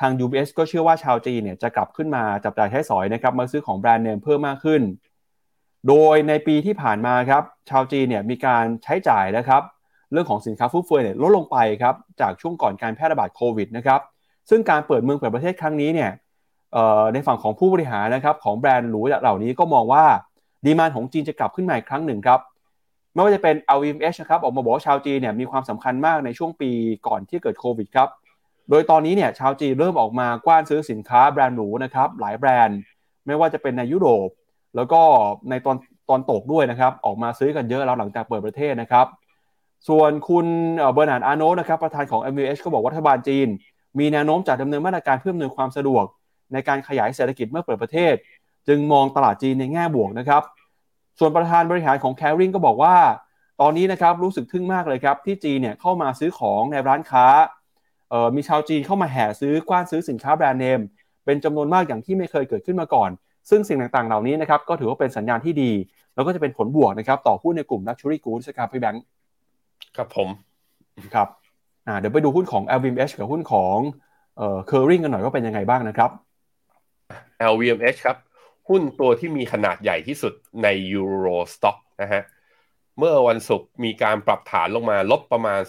[0.00, 4.82] ทาง UBS ก็เชื่อว่าชาวจีนเนี่ยจะกลับขึ้นมาจับจ่ายใช้สอยนะครับมาซื้อของแบรนด์เนมเพิ่มมากขึ้น
[5.88, 9.62] โดยในปีที่ผ่านมาครับชาวจีนเนี่ยมีการใช้จ่ายนะครับ
[10.12, 14.00] เรื่องของสินค้าฟุ่มเฟือยเนี่ยลดลงไปครับจากช่วงก่อนการแพร่ระบาดโควิดนะครับ
[14.50, 16.10] ซึ่งการเปิดเมืองเปิดประเทศครั้งนี้เนี่ย
[17.12, 20.04] ในฝั่งของผู้บริหารนะครับของแบรนด์หรูเหล่านี้ก็มองว่า
[20.64, 22.40] ดีมานของจีนจะกลับขึ้นมาอีกครั้งหนึ่งครับ
[23.14, 26.70] ไม่ว่าจะเป็น LVMH นะครับออกมาบอกว่าชาวจีนเนี่ยมีความสำคัญมากในช่วงปี
[27.06, 28.08] ก่อนที่เกิดโควิดครับ
[28.70, 32.78] โดยตอนนี้เนี่ยชาวจีนเริ่มออกมากว้านซื้อสินค้าแบรนด์หรูนะครับหลายแบรนด์
[33.26, 34.28] ไม่ว่าจะเป็นในยุโรป
[34.76, 35.00] แล้วก็
[35.50, 39.06] ในตะวันตกด้วยนะครับออกมาซื้อกันเยอะแล้วหลังจากเปิดประเทศนะครับ
[39.88, 40.46] ส่วนคุณ
[40.92, 43.48] เบอร์นาร์ดอาร์โนลต์นะครับประธานของ LVMH ก็บอกว่ารัฐบาลจีน
[43.98, 46.04] มีแนวโน้มจะดำเนินมาตรการเพื่ออำนวยความสะดวก
[46.52, 48.14] ในการขยายเศรษฐกิจเมื่อเปิดประเทศ
[48.68, 50.42] จึงมองตลาดจีนในแง่บวกนะครับ
[51.18, 52.96] ส่วนประธานบริหารของ Caring ก็บอกว่า
[53.60, 57.26] ตอนนี้นะครับรู้สึกทึ่งมากเลยครับ ที่จีนเนี่ยเข้ามาซื้อของในร้านค้า
[58.36, 60.80] มีชาวจีนเข้ามาแห่ซื้อกว้านซื้อสินค้าแบรนด์เนม
[61.24, 63.10] เป็นจำนวนมากอย่างที่ไม่เคยเกิดขึ้นมาก่อน
[63.50, 65.72] ซึ่งสิ่งต่างๆเหล่านี้นะครับก็ถือว่าเป็นสัญญาณที่ดี
[66.14, 69.02] แล้วก็จะเป็นผลบวกนะครับต่อหุ้นในกลุ่ม Luxury Goods ครับพี่แบงค์
[69.96, 70.28] ครับผม
[71.14, 71.28] ครับ
[71.98, 73.76] เดี๋ยวไปดูหุ้นของ LVMH กับหุ้นของ
[74.36, 76.10] เอ่อ Caring กันหน่อยว่าเป็นยังไงบ้างนะครับ
[77.52, 78.18] LVMH ครับ
[78.68, 82.22] หุ้นตัวที่มีขนาดใหญ่ที่สุดใน Euro Stock นะฮะ
[82.98, 85.60] เมื่อวันศุกร์มีการปรับฐานลงมาลบประมาณ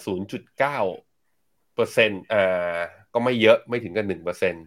[0.42, 2.76] 0.9เปอร์เซ็นต์อ่า
[3.12, 4.64] ก็ไม่เยอะไม่ถึงกัน1เปอร์เซ็นต์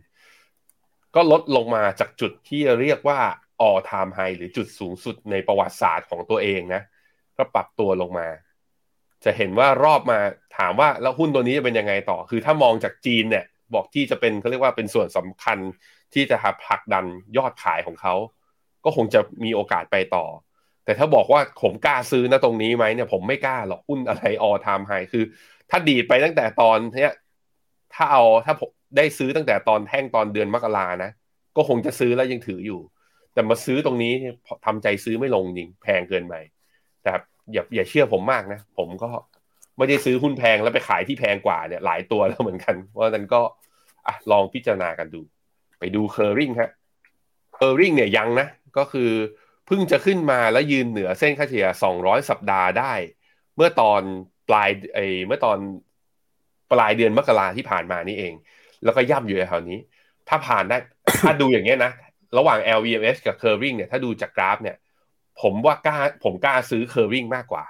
[1.15, 3.19] ก็ลดลงมาจากจุดที่เรียกว่า
[3.67, 6.81] all time high หรือจุดสูงสุดในประวัติศาสตร์ของตัวเองนะ
[7.37, 8.27] ก็ปรับตัวลงมา
[9.23, 10.19] จะเห็นว่ารอบมา
[10.57, 15.57] ถามว่าแล้วหุ้นตัวนี้จะเป็นยังไงต่อ คือถ้ามองจากจีนเนี่ย บอกที่จะเป็นเขาเรียกว่าเป็นส่วนสำคัญ
[16.15, 17.05] ที่จะผลักดัน
[17.37, 18.13] ยอดขายของเขา
[18.85, 20.25] ก็คงจะมีโอกาสไปต่อ
[20.85, 25.23] แต่ถ้าบอกว่าผมกล้าซื้อนะตรงนี้ไหมเนี่ยผมไม่กล้าหรอกหุ้นอะไรออทามไฮคือ
[25.69, 27.13] ถ้าดีดไปตั้งแต่ตอนเนี้ย
[27.93, 31.11] ถ้าเอาถ้าผมได้ซื้อตั้งแต่ตอนแท่งตอนเดือนมกรานะ
[31.57, 32.79] ก็คงจะซื้อแล้วยังถืออยู่
[33.33, 34.13] แต่มาซื้อตรงนี้
[34.65, 36.35] ทำใจซื้อไม่ลงจริงแพงเกินไป
[37.03, 37.11] แต่
[37.53, 39.09] อย่าอย่าเชื่อผมมากนะ ผมก็
[39.77, 43.41] ไม่ได้ซื้อหุ้นแพงแล้วไปขายที่แพงกว่าเนี่ยหลายตัวแล้วเหมือนกัน เพราะนั้นก็
[44.07, 45.21] อะลองพิจารณากันดู
[45.79, 46.71] ไปดูเคอร์ริงฮะ
[47.55, 48.47] เคอร์ริงเนี่ยยังนะ
[48.77, 49.11] ก็คือ
[49.67, 51.67] เพิ่งจะขึ้นมาแล้วยืนเหนือเส้นค่าเฉลี่ย
[51.97, 52.93] 200 สัปดาห์ได้
[53.55, 54.01] เมื่อตอน
[54.49, 55.57] ปลายไอเมื่อตอน
[56.71, 58.33] ปลายเดือนมกราที่ผ่านมานี่เอง
[58.83, 59.79] แล้วก็ย่ำอยู่แถวนี้
[60.29, 60.77] ถ้าผ่านได้
[61.21, 61.91] ถ้าดูอย่างเงี้ยนะ
[62.37, 64.77] ระหว่าง LVMH กับ Curving เนี่ย ถ้าดูจากกราฟเนี่ย
[65.41, 67.63] ผมว่ากล้าผมกล้าซื้อ Curving มากกว่า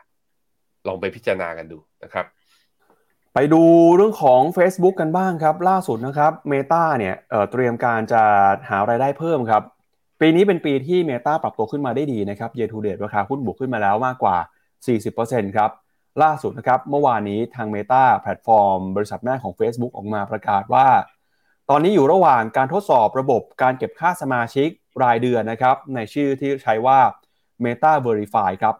[0.88, 2.26] ลองไปพิจารณากันดูนะครับ
[3.38, 3.63] ไปดู
[3.95, 8.23] เรื่องของ Facebook กันบ้างครับ ล่าสุดนะครับ Meta เนี่ยเเตรียมการจะ
[8.69, 9.63] หารายได้เพิ่มครับ
[10.21, 14.38] ปีนี้เป็นปีที่ Meta ปรับตัวขึ้นมาได้ดีนะครับ Year to date ราคาหุ้นบวกขึ้นมาแล้วมากกว่า
[14.97, 15.71] 40%ครับ
[16.23, 20.88] ล่าสุดนะครับ เมื่อวานนี้ทาง Meta แพลตฟอร์ม บริษัทแม่ของ Facebook ออกมาประกาศว่า
[21.69, 24.69] ตอนนี้อยู่ระหว่างการทดสอบระบบการเก็บค่าสมาชิก
[25.03, 26.99] รายเดือนนะครับ ในชื่อที่ใช้ว่า
[27.63, 28.75] Meta Verify ครับ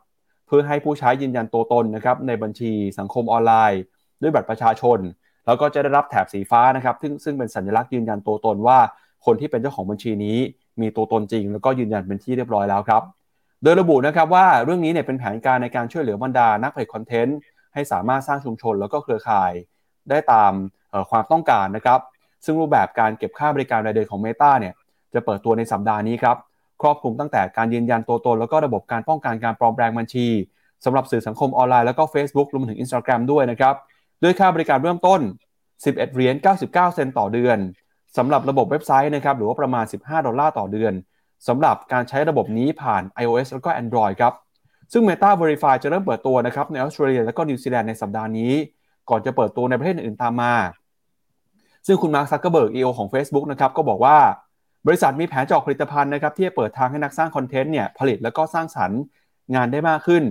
[0.48, 3.82] เพื่อให้ผู้ใช้ยืนยันตัวตนนะครับในบัญชีสังคมออนไลน์
[4.22, 5.00] ด้วยบัตรประชาชน
[5.46, 8.78] แล้วก็จะได้รับแถบสีฟ้านะครับซึ่งซึ่งเป็นสัญลักษณ์ยืนยันตัวตนว่า
[9.26, 10.38] คนที่เป็นเจ้าของบัญชีนี้
[10.82, 13.04] มีตัวตนจริง แล้วก็ยืนยันเป็นที่เรียบร้อยแล้วครับ
[13.64, 17.38] โดยระบุนะครับว่าเรื่องนี้เนี่ยเป็นแผนการในการช่วยเหลือบรรดานักผลิตคอนเทนต์
[17.74, 19.52] ให้สามารถสร้างชุมชนแล้วก็เครือข่าย
[20.10, 20.54] ได้ตาม
[21.10, 22.00] ความต้องการนะครับ
[22.46, 24.74] ซึ่งรูปแบบการเก็บค่าบริการรายเดือนของ Meta เนี่ย
[25.14, 26.38] จะเปิดตัวในสัปดาห์นี้ครับ
[26.82, 30.28] ครอบคลุมตั้งแต่การยืนยันตัวตน แล้วก็ระบบการป้องกันการปลอมแปลงบัญชี
[30.86, 33.76] สำหรับสื่อสังคมออนไลน์แล้วก็ Facebook รวมถึง Instagram ด้วยนะครับ
[34.24, 35.22] ด้วยค่าบริการเริ่มต้น
[35.64, 37.58] 11เหรียญ99 เซนต์ต่อเดือน
[38.18, 40.94] สำหรับระบบเว็บไซต์นะครับหรือว่าประมาณ 15 ดอลลาร์ต่อเดือน
[41.48, 44.34] สำหรับการใช้ระบบนี้ผ่าน iOS แล้วก็ Android ครับ
[44.94, 48.54] ซึ่ง Meta Verified จะเริ่มเปิดตัวนะครับในออสเตรเลียและก็นิวซีแลนด์ในสัปดาห์นี้
[49.10, 50.54] ก่อนจะเปิดตัวในประเทศอื่นตามมา
[51.88, 54.18] ซึ่งคุณมาร์คซักเกอร์เบิร์ก CEO ของ Facebook นะครับก็บอกว่า
[54.88, 59.00] บริษัทมีแผนออกผลิตภัณฑ์นะครับที่จะเปิดทางให้นักสร้าง content เนี่ยผลิตแล้วก็สร้างสรรค์
[59.56, 60.24] งานได้มากขึ้น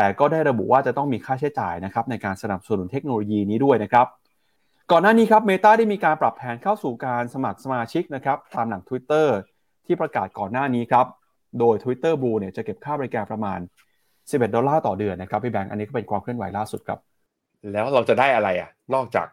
[0.00, 4.06] แต่ก็ได้ระบุว่าจะต้องมีค่าใช้จ่ายนะครับในการสนับสนุนเทคโนโลยีนี้ด้วยนะครับ
[4.90, 9.26] ก่อนหน้านี้ครับ Meta ได้มีการปรับแผนเข้าสู่การสมัครสมาชิกนะครับตามหลัง Twitter
[9.86, 11.06] ที่ประกาศก่อนหน้านี้ครับ
[11.58, 13.58] โดย Twitter Blue เนี่ยจะเก็บค่าบริการประมาณ
[14.10, 16.98] 11 ดอลลาร์ต่อเดือนนะครับพี่แบงค์อันนี้ก็เป็นความเคลื่อนไหวล่าสุดครับ
[17.72, 19.26] แล้วเราจะได้อะไรอะ นอกจาก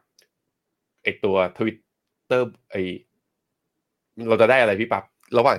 [1.03, 1.78] ไอตัวทวิต
[2.26, 2.76] เตอร์ไอ
[4.30, 5.03] เราจะได้อะไรพี่ปับ๊บ
[5.38, 5.57] ระหว่าง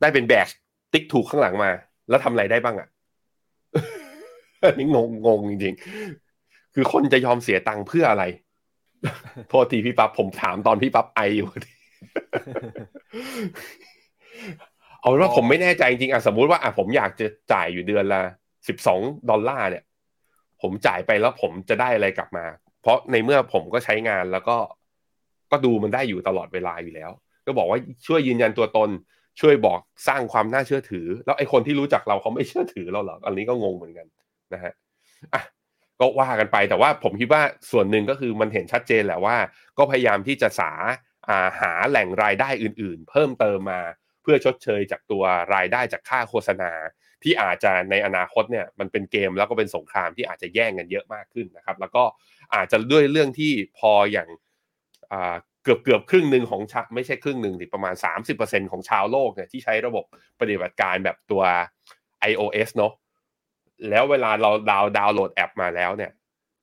[0.00, 0.48] ได้เป็นแบช
[0.92, 1.70] ติ๊กถูกข้างหลังมา
[2.08, 2.88] แล้วทำอะไรได้บ้างอะ
[4.64, 8.24] อันนี้งงงงจริงๆ คือคนจะยอมเสียตังค์เพื่ออะไร
[9.50, 11.48] โทษทีพี่ปั๊บผมถามตอนพี่ปั๊บไออยู่
[15.00, 18.20] เอาเป็นว่าผมไม่แน่ใจจริงๆอะสมมุติว่าอะผมอยากจะจ่ายอยู่เดือนละ
[18.68, 19.00] สิบสอง
[19.30, 19.84] ดอลลาร์เนี่ย
[20.62, 22.44] ผมจ่ายไปแล้วผมจะได้อะไรกลับมา
[22.82, 24.56] เพราะในเมื่อผมก็ใช้งานแล้วก็
[25.50, 27.10] ก็ดูมันได้อยู่ตลอดเวลาอยู่แล้ว
[27.46, 28.90] ก็บอกว่าช่วยยืนยันตัวตน
[29.40, 34.06] ช่วยบอกสร้างความน่าเชื่อถือ แล้วไอ้คนที่รู้จักเราเขาไม่เชื่อถือเราเหรออันนี้ก็งงเหมือนกัน
[34.54, 34.72] นะฮะ
[35.34, 35.42] อะ
[36.00, 39.36] ก็ว่ากันไปแต่ว่าผมคิดว่าส่วนหนึ่งก็คือมันเห็นชัดเจนแหละว่า
[39.78, 43.80] ก็พยายามที่จะสาาหาแหล่งรายได้อื่น ๆ เพิ่มเติมมา
[44.22, 45.24] เพื่อชดเชยจากตัว
[45.54, 46.72] รายได้จากค่าโฆษณา
[47.22, 52.04] ที่อาจจะในอนาคตเนี่ยมันเป็นเกมแล้วก็เป็นสงครามที่อาจจะแย่งกันเยอะมากขึ้นนะครับ แล้วก็
[52.54, 54.28] อาจจะด้วยเรื่องที่พออย่าง
[55.64, 57.94] เกือบเกือบครึ่งหนึ่งของชาไม่ใช่ครึ่งหนึ่งประมาณ
[58.32, 60.04] 30%ของชาวโลกเนี่ยที่ใช้ระบบ
[60.40, 61.42] ปฏิบัติการแบบตัว
[62.30, 62.92] iOS เนาะ
[63.88, 66.12] แล้วเวลาเราดาวดาวน์โหลดแอปมาแล้วเนี่ย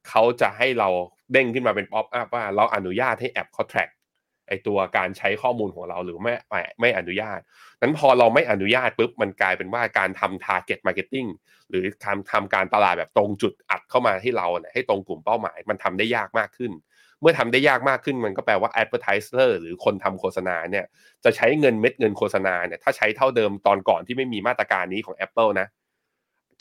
[0.09, 0.89] เขาจะให้เรา
[1.31, 3.89] เด้งขึ้นมาเป็นป๊อปอัพว่าเราอนุญาตให้แอปเขา track
[4.47, 7.39] ไอตัวการใช้ข้อมูลของเราหรือไม่ไม่ไม่อนุญาต
[7.81, 11.29] นั้นพอเราไม่อนุญาตปุ๊บมันกลายเป็นว่าการทำ target marketing
[11.69, 16.71] หรือทำทำการตลาดแบบตรงจุดอัดเข้ามาให้เราเนี่ยให้ตรงกลุ่มเป้าหมาย มันทำได้ยากมากขึ้น
[17.21, 20.85] เมื่อทำได้ยากมากขึ้นมันก็แปลว่า advertiser หรือคนทำโฆษณาเนี่ย
[21.23, 25.67] จะใช้เงินเม็ดเงินโฆษณาเนี่ยถ้าใช้เท่าเดิมตอนก่อนที่ไม่มีมาตรการนี้ของ Apple นะ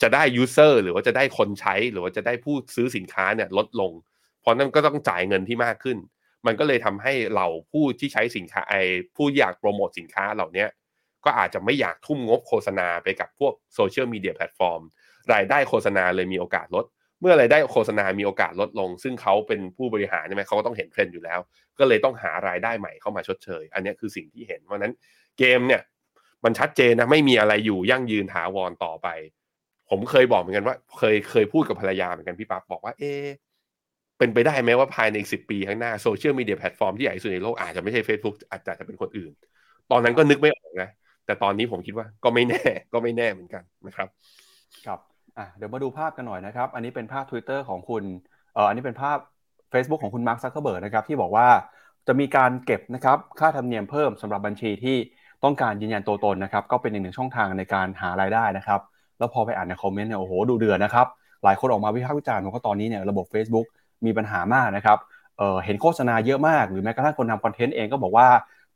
[0.01, 3.91] จะได้ user หรือว่าจะได้คนใช้หรือว่าจะได้ผู้ซื้อสินค้าเนี่ยลดลง
[4.41, 5.97] เพราะนั้นก็ต้องจ่ายเงินที่มากขึ้น
[6.45, 8.75] มันก็เลยทำให้เราผู้ที่ใช้สินค้าไอ
[9.15, 10.65] ผู้อยากโปรโมทสินค้าเหล่านี้
[11.25, 14.81] ก็อาจจะไม่อยากทุ่มงบโฆษณาไปกับพวก social media platform
[15.33, 16.85] รายได้โฆษณาเลยมีโอกาสลด
[17.21, 21.39] เมื่อรายได้โฆษณามีโอกาสลดลง ซึ่งเขาเป็นผู้บริหารใช่ไหมเขาก็ต้องเห็นเทรนด์อยู่แล้ว
[21.79, 24.93] ก็เลยต้องหารายได้ใหม่เข้ามาชดเชย อันนี้คือสิ่งที่เห็นเพราะนั้น
[25.39, 25.81] เกมเนี่ย
[26.43, 29.07] มันชัดเจนนะไม่มีอะไรอยู่ยั่งยืนถาวรต่อไป
[29.89, 33.03] ผมเคยบอกเหมือนกันว่า เคยเคยพูดกับภรรยาเหมือนกันพี่ปั๊บบอกว่า เอ
[34.19, 39.31] เป็นไปได้ไหมว่าภายในอีกสิบปีข้างหน้า social media platform ที่ใหญ่สุดในโลกอาจจะไม่ใช่ Facebook อาจจะเป็นคนอื่น
[39.91, 40.89] ตอนนั้นก็นึกไม่ออกนะ
[41.25, 42.63] แต่ตอนนี้ผมคิดว่าก็ไม่แน่
[42.93, 44.07] ก็ไม่แน่เหมือนกันนะครับ
[44.85, 44.99] ครับ
[45.37, 48.03] อะเดี๋ยวมาดูภาพกันหน่อยนะครับ อันนี้เป็นภาพ Twitter ของคุณ
[48.53, 49.17] เอ่ออันนี้เป็นภาพ
[49.73, 51.47] Facebook ของคุณมาร์คซักเคอร์เบิร์กนะครับที่บอกว่า
[52.07, 54.97] จะมีการเก็บนะครับค่าธรรมเนียมเพิ่มสำหรับบัญชีที่
[55.43, 58.81] ต้องการยืนยันตัวตนนะครับก็เป็นอีกหนึ่งช่องทางในการหารายได้นะครับ
[59.19, 61.07] แล้วพอไปอ่านในคอมเมนต์เนี่ยโอ้โหดูเดือดนะครับ
[61.43, 63.65] หลายคนออกมาวิพากษ์วิจารณ์ว่าตอนนี้เนี่ยระบบ Facebook
[64.05, 64.97] มีปัญหามากนะครับ
[65.37, 68.27] เเห็นโฆษณาเยอะมาก หรือแม้กระทั่งคนทำคอนเทนต์เองก็บอกว่า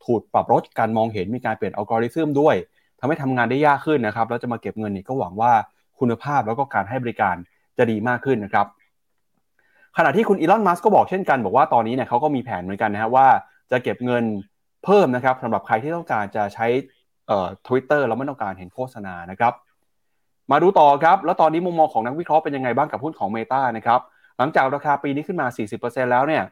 [0.05, 2.55] ถูกปรับลดการมองเห็นมีการเปลี่ยนอัลกอริทึมด้วย
[2.99, 5.51] ทำให้ทำงานได้ยากขึ้นนะครับแล้วจะมาเก็บเงินนี่ก็หวังว่า
[5.99, 7.35] คุณภาพแล้วก็การให้บริการ
[7.77, 8.67] จะดีมากขึ้นนะครับ
[9.97, 13.27] ขณะที่คุณอีลอนมัสก์ก็บอกเช่นกัน บอกว่าตอนนี้เนี่ยเขาก็มีแผนเหมือนกันนะครับว่า
[13.71, 14.23] จะเก็บเงิน
[14.85, 16.67] เพิ่มนะครับสำหรับใครที่ต้องการจะใช้
[17.27, 19.53] เอ่อทวิตเตอร์แล้วไม่ต้องการเห็นโฆษณานะครับ
[20.51, 23.99] มาดูต่อครับ แล้วตอนนี้มุมมองของนักวิเคราะห์เป็นยังไงบ้างกับหุ้นของ Meta นะครับ
[24.37, 25.47] หลังจากราคาปีนี้ขึ้นมา
[25.79, 26.43] 40%แล้วเนี่ย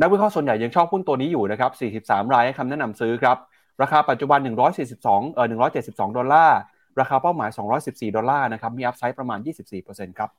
[0.00, 3.36] นักวิเคราะห์ส่วนใหญ่ยังชอบหุ้นตัวนี้อยู่นะครับ 43 รายให้คำแนะนำซื้อครับ
[3.82, 4.38] ราคาปัจจุบัน
[4.86, 5.46] 142เอ่อ
[5.82, 6.58] 172 ดอลลาร์
[7.00, 7.50] ราคาเป้าหมาย
[7.82, 9.38] 214 ดอลลาร์นะครับ มี upside ประมาณ
[9.78, 10.30] 24%ครับ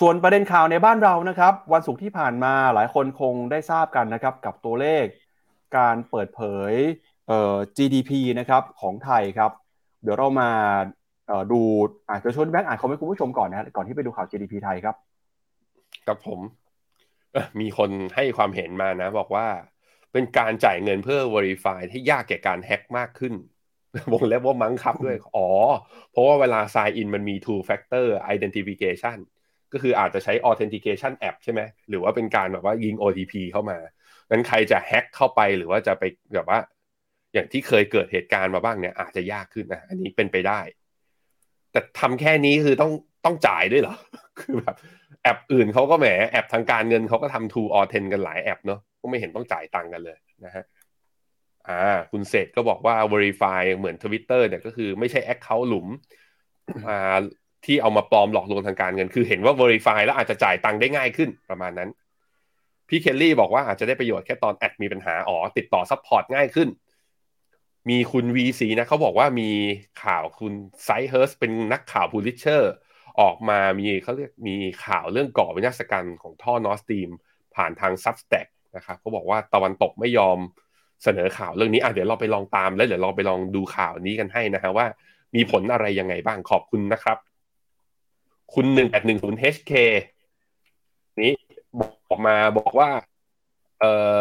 [0.00, 5.04] ส่วนประเด็นข่าวในบ้านเรานะครับ วันศุกร์ที่ผ่านมาหลายคนคงได้ทราบกันนะครับกับตัวเลข
[5.76, 6.40] การเปิดเผ
[6.70, 6.72] ย
[7.28, 9.50] เอ่อ GDP นะครับของไทยครับ
[10.02, 10.50] เดี๋ยวเรามา
[11.52, 11.60] ดู
[12.10, 14.96] อาจจะชวนแบงค์อ่านคอมเมนต์คุณผู้ชมก่อนนะก่อนที่ไปดูข่าว GDP ไทยครับ
[16.08, 16.40] กับผม
[17.60, 19.46] มีคนให้ความเห็นมานะ บอกว่า
[20.12, 23.34] เป็นการจ่ายเงินเพื่อ verify ที่ยากแก่การแฮ็กมากขึ้น
[24.12, 25.48] วงเล็บว่ามั้งครับด้วย อ๋อ
[26.10, 29.18] เพราะว่าเวลา sign in มันมี two factor identification
[29.72, 33.78] ก็คืออาจจะใช้ authentication app ใช่ไหม หรือว่าเป็นการแบบว่ายิง OTP เข้ามา
[34.30, 36.04] นั้นใครจะแฮ็กเข้าไปหรือว่าจะไป
[36.34, 36.58] แบบว่า
[37.34, 40.60] อย่างที่เคยเกิดเหตุการณ์มาบ้างเนี่ยอาจจะยากขึ้นนะ อันนี้เป็นไปได้
[41.72, 42.92] แต่ทำแค่นี้คือต้อง
[43.24, 43.94] ต้องจ่ายด้วยเหรอ
[44.40, 44.76] คือแบบ
[45.22, 50.64] แอปอื่นเขาก็แหมแอปทางการเงินเขาก็ทำ two or ten กันหลายแอปเนาะก็ไม่เห็นต้องจ่ายตังค์กันเลยนะฮะ
[51.68, 55.86] อ่า คุณเศษก็บอกว่า verify เหมือน Twitter เนี่ยก็คือไม่ใช่ account หลุม
[56.88, 57.16] อ่า
[57.64, 61.90] ที่เอามาปลอมหลอกลวงทางการเงิน คือเห็นว่า verify แล้วอาจจะจ่ายตังค์ได้ง่ายขึ้นประมาณนั้น
[62.88, 66.68] พี่เคลลี่บอกว่าอาจจะได้ประโยชน์แค่ตอนแอดมีปัญหาอ๋อติดต่อซัพพอร์ตง่ายขึ้น
[67.88, 69.50] มีคุณ VC นะเขาบอกว่ามี
[70.04, 70.52] ข่าวคุณ
[70.84, 72.72] ไซเฮิร์สเป็นนักข่าวพูลิเชอร์
[73.20, 74.54] ออกมามีเขาเรียกมี
[74.84, 77.08] ข่าวเรื่องก่อวินาศกรรมของท่อนอสตีม
[77.54, 80.38] ผ่านทาง Substack นะครับเขาบอกว่าตะวันตกไม่ยอม
[81.02, 84.86] เสนอข่าวเรื่องนี้อะเดี๋ยวเราไปลองตามแล้วเดี๋ยวเราไปลองดูข่าวนี้กันให้นะฮะว่า
[85.34, 87.16] มีผลอะไรยังไงบ้างขอบคุณนะครับ
[88.54, 89.72] คุณหนึ่งแปดหนึ่งศูนย์ HK
[91.20, 91.32] นี้
[91.80, 91.82] บ
[92.14, 92.88] อกมาบอกว่า
[93.80, 94.18] เอ่อ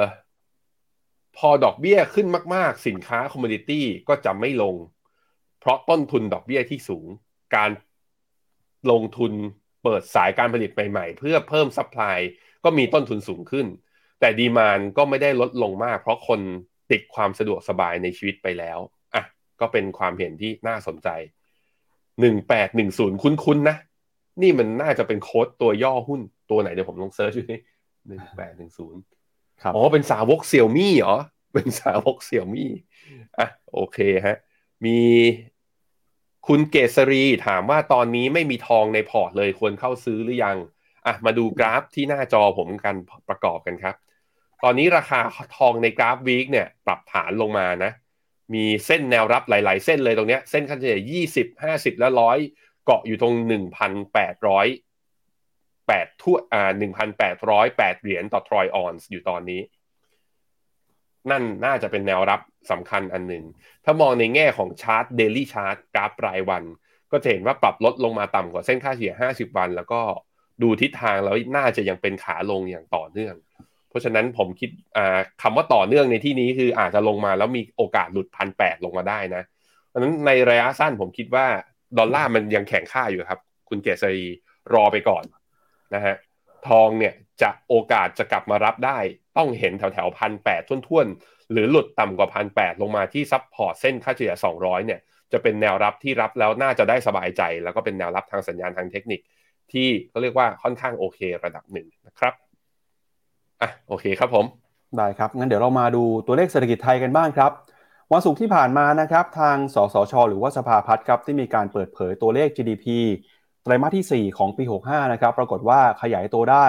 [1.39, 4.75] พอดอกเบี้ยขึ้นมาก ๆ สินค้า commodity ก็จะไม่ลง
[5.59, 7.07] เพราะต้นทุนดอกเบี้ยที่สูง
[7.55, 7.69] การ
[8.91, 9.33] ลงทุน
[9.83, 12.17] เปิดสายการผลิตใหม่ ๆ เพื่อเพิ่ม supply
[12.63, 13.67] ก็มีต้นทุนสูงขึ้น
[14.19, 16.39] แต่ demand ก็ไม่ได้ลดลงมาก เพราะคน
[16.91, 18.79] ติดความสะดวกสบายในชีวิตไปแล้ว
[19.13, 19.23] อะ
[19.59, 21.09] ก็เป็นความเห็นที่น่าสนใจ
[22.29, 23.77] 1810 คุ้นๆนะ
[24.41, 26.21] นี่มันน่าจะเป็นโค้ดตัวย่อหุ้น
[26.51, 27.59] ตัวไหนเดี๋ยวผมลอง search ดูหนึ่
[28.67, 29.01] งศูนย์
[29.76, 31.18] อ๋อเป็นสาวกเสี่ยวมี่เหรอ
[31.53, 32.72] เป็นสาวกเสี่ยวมี่
[33.39, 34.38] อะโอเคฮะ
[34.86, 34.99] มี
[36.47, 40.57] คุณเกษรีถามว่าตอนนี้ไม่มีทองในพอร์ตเลยควรเข้าซื้อหรือยัง
[41.07, 42.95] อะมาดูกราฟที่หน้าจอผมกัน
[43.30, 43.95] ประกอบกันครับ
[44.64, 45.20] ตอนนี้ราคา
[45.57, 47.91] ทองในกราฟ week เนี่ย ปรับฐานลงมานะ
[48.53, 52.38] มีเส้นแนวรับหลาย ๆ เส้นเลยตรงเนี้ย เส้นค่าเฉลี่ยยี่สิบห้าสิบและร้อย
[52.86, 54.68] เกาะอยู่ตรงหนึ่งพันแปดร้อย
[55.89, 59.61] แปดทั่วอ่าหนึ่งพันแปดร้อยแปดเหรียญต่อทรอยออนซ์อยู่ตอนนี้
[61.31, 63.43] นั่นน่าจะเป็นแนวรับสำคัญอันหนึ่ง
[63.85, 66.63] ถ้ามองในแง่ของชาร์ตเดลี่ชาร์ตกราฟรายวัน
[67.11, 70.01] ก็จะเห็นว่าปรับลดลงมาต่ำกว่าเส้นค่าเฉลี่ย 50 วัน แล้วก็
[70.61, 73.35] ดูทิศทางแล้วน่าจะยังเป็นขาลงอย่างต่อเนื่อง
[73.89, 74.69] เพราะฉะนั้นผมคิด
[75.41, 79.43] คำว่าต่อเนื่องในที่นี้คืออาจจะลงมาแล้วมีโอกาสหลุดพันแปดลงมาได้นะ
[79.87, 81.45] เพราะฉะนั้นในระยะสั้นผมคิดว่า
[81.97, 84.25] ดอลลาร์มันยังแข็งค่าอยู่ครับ คุณเกษรี
[84.73, 85.23] รอไปก่อน
[85.95, 86.15] นะฮะ
[86.67, 88.97] ทองเนี่ยจะโอกาสจะกลับมารับได้
[89.37, 94.99] ต้องเห็นแถวแถวพันแปดต้นๆ หรือหลุดต่ำกว่าพันแปดลงมาที่ support เส้นค่าเฉลี่ย200เนี่ย
[95.31, 99.19] จะเป็นแนวรับที่รับแล้วน่าจะได้สบายใจ แล้วก็เป็นแนวรับทางสัญญาณทางเทคนิค
[99.71, 102.33] ที่เขาเรียกว่าค่อนข้างโอเคระดับหนึ่งนะครับ
[103.61, 104.45] อะโอเคครับผม
[104.97, 107.51] ได้ครับงั้นเดี๋ยวเรามาดูตัวเลขเศรษฐกิจไทยกันบ้างครับ
[108.11, 112.85] วันศุกร์ที่ผ่านมานะครับทางสสช หรือว่าสภาพัฒน์ครับที่มีการเปิดเผยตัวเลข GDP
[113.70, 116.67] ไตรมาสที่ 4 ของปี 65 นะครับ ปรากฏว่าขยายตัวได้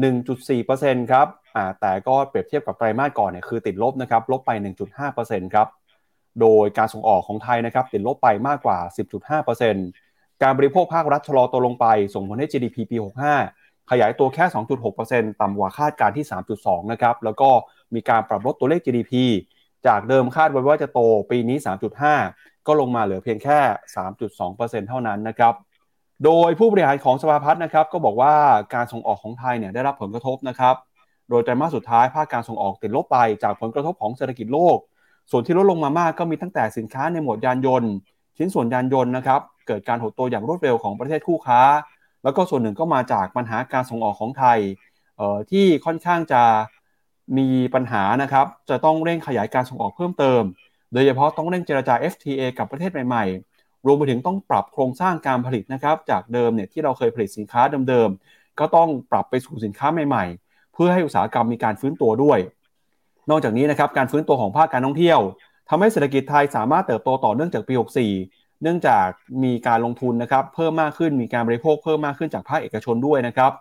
[0.00, 1.26] 1.4%ครับ
[1.80, 4.50] แต่ก็เปรียบเทียบกับไตรมาสก่อนเนี่ยคือติดลบนะครับ ลบไป
[5.02, 5.68] 1.5%ครับ
[6.40, 8.78] โดยการส่งออกของไทยนะครับ ติดลบไปมากกว่า
[9.60, 12.96] 10.5%การบริโภคภาครัฐชะลอตัวลงไป ส่งผลให้ GDP ปี
[13.42, 14.44] 65 ขยายตัวแค่
[14.92, 16.26] 2.6%ต่ำกว่าคาดการที่
[16.58, 17.50] 3.2 นะครับ แล้วก็
[17.94, 19.12] มีการปรับลดตัวเลข GDP
[19.86, 21.56] จากเดิมคาดไว้ว่าจะโตปีนี้
[22.12, 23.58] 3.5 ก็ลงมาเหลือเพียงแค่
[24.24, 25.54] 3.2%เท่านั้นนะครับ
[26.24, 28.34] โดยผู้บริหารของสภาพัฒน์นะครับก็บอกว่า
[28.74, 30.74] การส่งออกของไทยเนี่ยได้รับผลกระทบนะครับ
[31.30, 34.78] โดยไตรมาสสุดท้ายภาคการส่งออกติดลบไปจากผลกระทบของเศรษฐกิจโลก
[35.30, 37.92] ส่วนที่ลดลงมามากก็มีตั้งแต่สินค้าในหมวดยานยนต์
[38.36, 41.60] ชิ้นส่วนยานยนต์นะครับเกิดการหดตัวอย่างรวดเร็วของประเทศคู่ค้า
[42.24, 44.58] แล้วก็ส่วนหนึ่งก็มาจากปัญหาการส่งออกของไทย
[45.50, 46.42] ที่ค่อนข้างจะ
[47.38, 50.42] มีปัญหานะครับ จะต้องเร่งขยายการส่งออกเพิ่มเติม
[50.92, 53.53] โดยเฉพาะต้องเร่งเจรจา FTA กับประเทศใหม่ๆ
[53.86, 62.38] รวมไปถึงต้องปรับโครงสร้างการผลิตนะครับจากเดิมเนี่ยที่เราเคยผลิตสินค้าเดิมๆ ก็ต้องปรับไปสู่สินค้าใหม่ๆ เพื่อให้อุตสาหกรรมมีการฟื้นตัวด้วย
[63.30, 65.20] นอกจากนี้นะครับการฟื้นตัวของภาคการท่องเที่ยว
[65.68, 69.06] ทำให้เศรษฐกิจไทยสามารถเติบโตต่อเนื่องจากปี 64 เนื่องจาก
[69.44, 73.52] มีการลงทุนนะครับเพิ่มมากขึ้นมีการบริโภคเพิ่มมากขึ้นจากภาคเอกชนด้วยนะครับ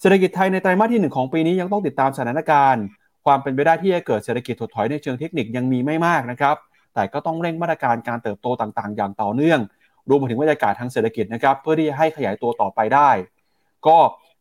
[0.00, 2.84] เศรษฐกิจไทยในไตรมาสที่ 1 ของปีนี้ยังต้องติดตามสถานการณ์
[3.26, 6.56] ความเป็นไปได้ที่จะเกิดเศรษฐกิจถดถอยในเชิงเทคนิคยังมีไม่มากนะครับ
[6.98, 9.60] แต่ก็ต้องเร่งมาตรการการเติบโตต่างๆ อย่างต่อเนื่อง
[10.08, 13.10] รวมไปถึงบรรยากาศทางเศรษฐกิจนะครับ เพื่อที่จะให้ขยายตัวต่อไปได้
[13.86, 13.96] ก็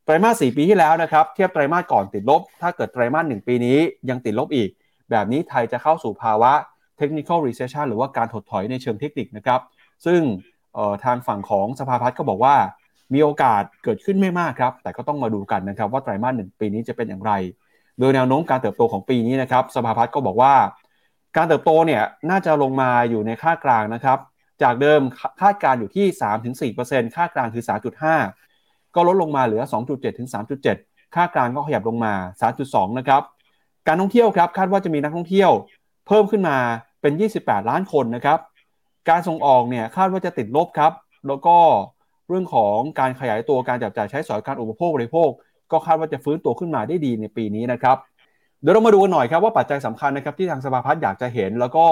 [0.05, 3.77] ไตรมาส4ปีที่แล้วนะครับ เทียบไตรมาสก่อนติดลบ ถ้าเกิดไตรมาส1ปีนี้
[4.09, 4.69] ยังติดลบอีก
[5.11, 6.51] แบบนี้ไทยจะเข้าสู่ภาวะ
[6.99, 9.61] technical recession หรือว่าการถดถอยในเชิงเทคนิคนะครับ
[10.05, 10.21] ซึ่ง
[11.03, 12.55] ทางฝั่งของสภาพัฒน์ก็บอกว่า
[13.13, 17.31] มีโอกาสเกิดขึ้นไม่มากครับ แต่ก็ต้องมาดูกันนะครับว่าไตรมาสหนึ่งปีนี้จะเป็นอย่างไร
[17.99, 20.53] โดยแนวโน้มการเติบโตของปีนี้นะครับ สภาพัฒน์ก็บอกว่า
[21.37, 24.19] การเติบโตเนี่ยน่าจะลงมาอยู่ในค่ากลางนะครับ
[24.63, 25.01] จากเดิม
[25.41, 26.05] คาดการอยู่ที่
[26.73, 27.63] 3-4%ค่ากลางคือ
[28.29, 30.29] 3.5 ก็ลดลงมาเหลือ 2.7 ถึง
[30.71, 32.13] 3.7 ค่ากลางก็ขยับลงมา
[32.55, 33.21] 3.2 นะครับ
[33.87, 35.51] การท่องเที่ยวครับคาดว่าจะมีนักท่องเที่ยว
[36.07, 36.57] เพิ่มขึ้นมา
[37.01, 38.39] เป็น 28 ล้านคนนะครับ
[39.09, 40.91] การส่งออกเนี่ยคาดว่าจะติดลบครับ
[41.27, 41.57] แล้วก็
[42.29, 45.29] เรื่องของการขยายตัวการจับจ่ายใช้สอยการอุปโภคบริโภค
[45.71, 47.97] ก็คาดว่าจะฟื้นตัวขึ้นมาได้ดีในปีนี้นะครับ
[48.61, 51.85] เดี๋ยวเรามาดูกันหน่อยครับว่าปัจจัยสำคัญนะครับที่ทางสภาพัฒน์อยากจะเห็น แล้วก็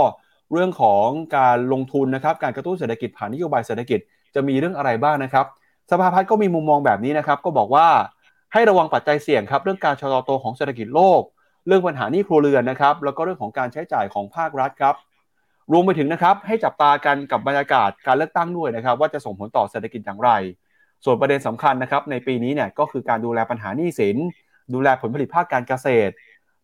[0.51, 1.07] เรื่องของ
[1.38, 3.99] การลงทุนนะครับการกระตุ้นเศรษฐกิจผ่านนโยบายเศรษฐกิจ
[4.36, 5.45] จะมีเรื่องอะไรบ้างนะครับ
[5.91, 7.88] สภาพัฒน์ก็มีมุมมองแบบนี้นะครับ ก็บอกว่า
[8.53, 11.22] ให้ระวังปัจจัยเสี่ยงครับเรื่องการชะลอตัวของเศรษฐกิจโลก
[11.68, 14.95] เรื่องปัญหานี้ครัวเรือนนะครับแล้วก็เรื่องของการใช้จ่ายของภาครัฐครับ
[15.72, 20.30] รวมไปถึงนะครับให้จับตากันกับบรรยากาศการเลือกตั้งด้วยนะครับ ว่าจะส่งผลต่อเศรษฐกิจอย่างไร
[21.05, 24.18] ส่วนประเด็นสำคัญนะครับในปีนี้เนี่ยก็คือการดูแลปัญหาหนี้สิน
[24.74, 26.13] ดูแลผลผลิตภาคการเกษตร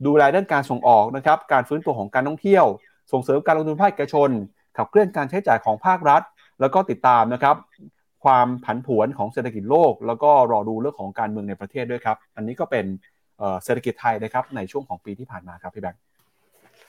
[0.05, 2.65] ดูแลด้านการส่งออกนะครับการฟื้นตัวของการท่องเที่ยว
[3.11, 4.29] ส่งเสริมการลงทุนภาคเอกชน
[4.77, 6.21] ขับเคลื่อนการใช้จ่ายของภาครัฐ
[6.61, 7.55] แล้วก็ติดตามนะครับ
[8.23, 12.85] ความผันผวนของเศรษฐกิจโลก แล้วก็รอดูเรื่องของการเมืองในประเทศด้วยครับ อันนี้ก็เป็น
[13.63, 16.01] เศรษฐกิจไทยนะครับในช่วงของปีที่ผ่านมาครับพี่แบงค์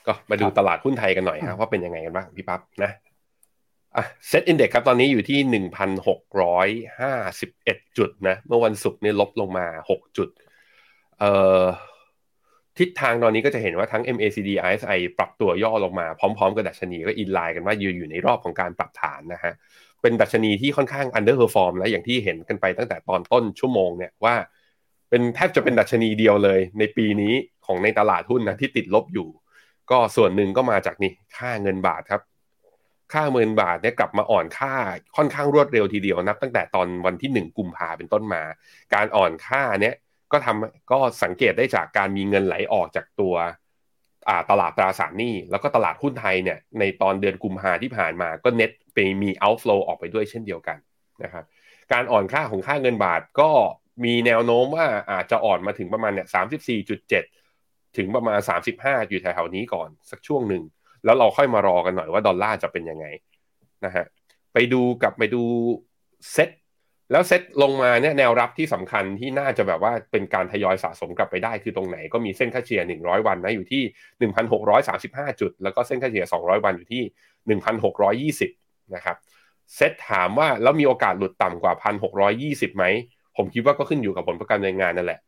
[0.07, 2.91] ก็มาดูตลาดหุ้นไทยกันหน่อยครับว่าเป็นยังไงกันบ้างพี่ปั๊บนะ
[3.95, 6.67] อะ SET Index ครับตอนนี้อยู่ที่หนึ่งพันหกร้อย
[6.99, 10.29] ห้าสิบเอ็ดจุดนะเมื่อวันศุกร์นี่ลบลงมาหกจุด
[11.19, 11.63] เอ่อ
[12.79, 19.53] ทิศทางตอนนี้ก็จะเห็นว่าทั้ง MACD RSI ปรับตัวย่อลงมาพร้อมๆกับดัชนีก็ in line กันว่าอยู่อยู่ในรอบของการปรับฐานนะฮะ
[20.01, 24.35] เป็นดัชนีที่ค่อนข้าง underperform แล้วอย่างที่เห็นกันไปตั้งแต่ตอนต้นชั่วโมงเนี่ยว่า
[25.09, 27.33] เป็นแทบจะเป็นดัชนีเดียวเลย ในปีนี้
[27.65, 29.27] ของในตลาดหุ้นนะที่ติดลบอยู่
[29.91, 32.21] ก็ส่วนหนึ่งก็มาจากนี่ค่าเงินบาทครับ
[33.13, 34.73] ค่าเงินบาทเนี่ยกลับมาอ่อนค่า
[35.17, 38.41] ค่อนข้างรวดเร็วทีเดียวนับ ตั้งแต่ตอนวันที่หนึ่งกุมภาเป็นต้นมา
[38.93, 39.95] การอ่อนค่าเนี้ย
[40.33, 43.35] ก็ทำก็สังเกตได้จากการมีเงินไหลออกจากตัว
[44.49, 50.77] ตลาดตราสารหนี้ แล้วก็ตลาดหุ้นไทยเนี่ยในตอนเดือนกุมภาที่ผ่านมาก็เน็ตไปมี outflow ออกไปด้วยเช่นเดียวกัน
[51.23, 51.45] นะครับ
[51.91, 53.49] การอ่อนค่าของค่าเงินบาทก็
[54.05, 57.23] มีแนวโน้มว่าอาจจะอ่อนมาถึงประมาณเนี่ยสามสิบสี่จุดเจ็ด
[57.97, 60.63] ถึงประมาณสามสิบห้าอยู่แถวๆนี้ก่อนสักช่วงหนึ่ง
[61.05, 63.05] แล้วเราค่อยมารอกันหน่อยว่าดอลลาร์จะเป็นยังไง
[63.85, 64.05] นะฮะ
[64.53, 65.43] ไปดูกับไปดู
[66.31, 66.49] เซ็ต
[67.11, 73.83] แล้วเซ็ตลงมาเนี่ยแนวรับที่สำคัญที่น่าจะแบบว่าเป็นการทยอยสะสมกลับไปได้คือตรงไหนก็มีเส้นค่าเฉลี่ย 100 วันนะอยู่ที่
[74.67, 77.03] 1,635 จุด แล้วก็เส้นค่าเฉลี่ย 200 วันอยู่ที่
[78.41, 79.17] 1,620 นะครับ
[79.75, 81.73] เซ็ตถามว่าแล้วมีโอกาสหลุดต่ำกว่า
[82.25, 82.85] 1,620 ไหม
[83.37, 85.19] ผมคิดว่าก็ขึ้นอยู่กับผลประกันในงานนั่นแหละ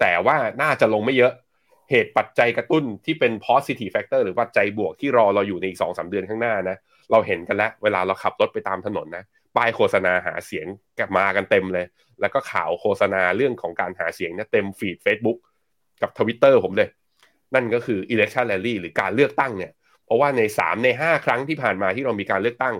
[0.00, 1.32] แต่ว่าน่าจะลงไม่เยอะ
[1.90, 6.76] เหตุปัจจัยกระตุ้นที่เป็น positive factor หรือปัจจัยบวกที่รอเราอยู่ในอีกสองสาเดือนข้างหน้านะ
[7.10, 9.24] เราเห็นกันแล้ว เวลาเราขับรถไปตามถนนนะ
[9.56, 10.66] ป้ายโฆษณาหาเสียง
[10.98, 11.86] กลับมากันเต็มเลย
[12.20, 15.38] แล้วก็ข่าวโฆษณาเรื่องของการหาเสียงเนี่ยเต็มฟีด Facebook
[16.02, 16.88] กับทวิตเตอร์ผมเลย
[17.54, 19.72] นั่นก็คือ election rally หรือการเลือกตั้งเนี่ย
[20.04, 22.74] เพราะว่าใน 3 ใน 5 ครั้งที่ผ่านมาที่เรามีการเลือกตั้ง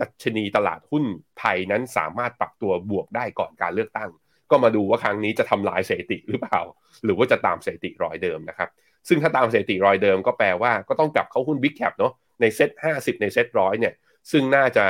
[0.00, 1.04] ดัชนีตลาดหุ้น
[1.40, 4.10] ไทยนั้นสามารถปรับตัวบวกได้ก่อนการเลือกตั้ง
[4.50, 6.60] ก็มาดูว่าครั้งนี้จะทำลายสถิติหรือเปล่า
[7.04, 8.68] หรือว่าจะตามสถิติรอยเดิมนะครับ
[9.08, 13.94] ซึ่งถ้าตามสถิติรอยเดิมก็แปลว่าก็ต้องกลับเข้าหุ้น Big Cap เนาะ ในเซ็ต50 ในเซ็ตร้อยเนี่ย
[14.30, 14.86] ซึ่งน่าจะ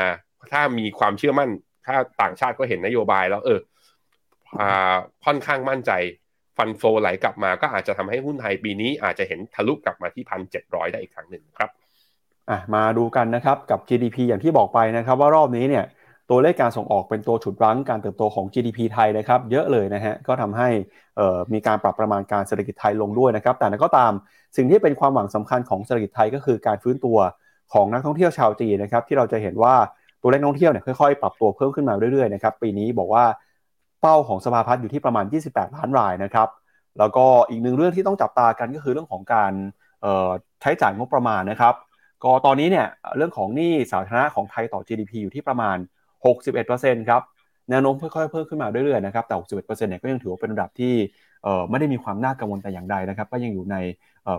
[0.53, 1.51] ถ้ามีความเชื่อมั่น
[1.87, 3.61] ถ้าต่างชาติก็เห็นนโยบายแล้ว เออ
[5.25, 5.93] ค่อนข้างมั่นใจ
[6.57, 11.71] ฟันโฟไหลกลับมาก็อาจจะทำให้หุ้นไทยปีนี้อาจจะเห็นทะลุกลับมาที่พันเจ็ดร้อยได้อีกครั้งหนึ่งครับ
[12.51, 15.85] อะมาดูกันนะครับกับ GDP อย่างที่บอกไปนะครับว่ารอบนี้เนี่ย
[16.31, 20.69] ตัวเลขการส่งออกเป็นตัวฉุดรั้งการเติบโตของ GDP ไทยนะครับเยอะเลยนะฮะก็ทำให้
[21.53, 24.13] มีการปรับประมาณการเศรษฐกิจไทยลงด้วยนะครับแต่ก็ตาม
[24.57, 27.19] สิ่งที่เป็นความหวังสำคัญของเศรษฐกิจไทยก็คือการฟื้นตัว
[27.73, 29.75] ของนักท่องเที่ยวชาวจีนนะครับที่เราจะเห็นว่า
[30.23, 33.25] ตัวเลขท่องเที่ยวเนี่ยค่อยๆปรับตัวเพิ่มขึ้นมาเรื่อยๆนะครับปีนี้บอกว่า
[34.01, 36.49] เป้าของสภาพัฒน์อยู่ที่ประมาณ 28 ล้านรายนะครับ
[36.99, 39.53] แล้วก็อีกหนึ่งเรื่องที่ต้องจับตากันก็คือเรื่องของการ
[40.61, 41.75] ใช้จ่ายงบประมาณนะครับ
[42.25, 42.87] ก็ตอนนี้เนี่ย
[43.17, 45.77] เรื่องของหนี้สาธารณะของไทยต่อ GDP อยู่ที่ประมาณ
[46.43, 47.23] 61%ครับ
[47.71, 50.95] แนวโน้มค่อยๆเพิ่มขึ้นมาเรื่อยๆนะครับแต่ 61%เนี่ยก็ยังถือว่าเป็นระดับที่
[51.71, 53.77] ไม่ได้มีความน่ากังวลแต่อย่างใดนะครับ ก็ยังอยู่ใน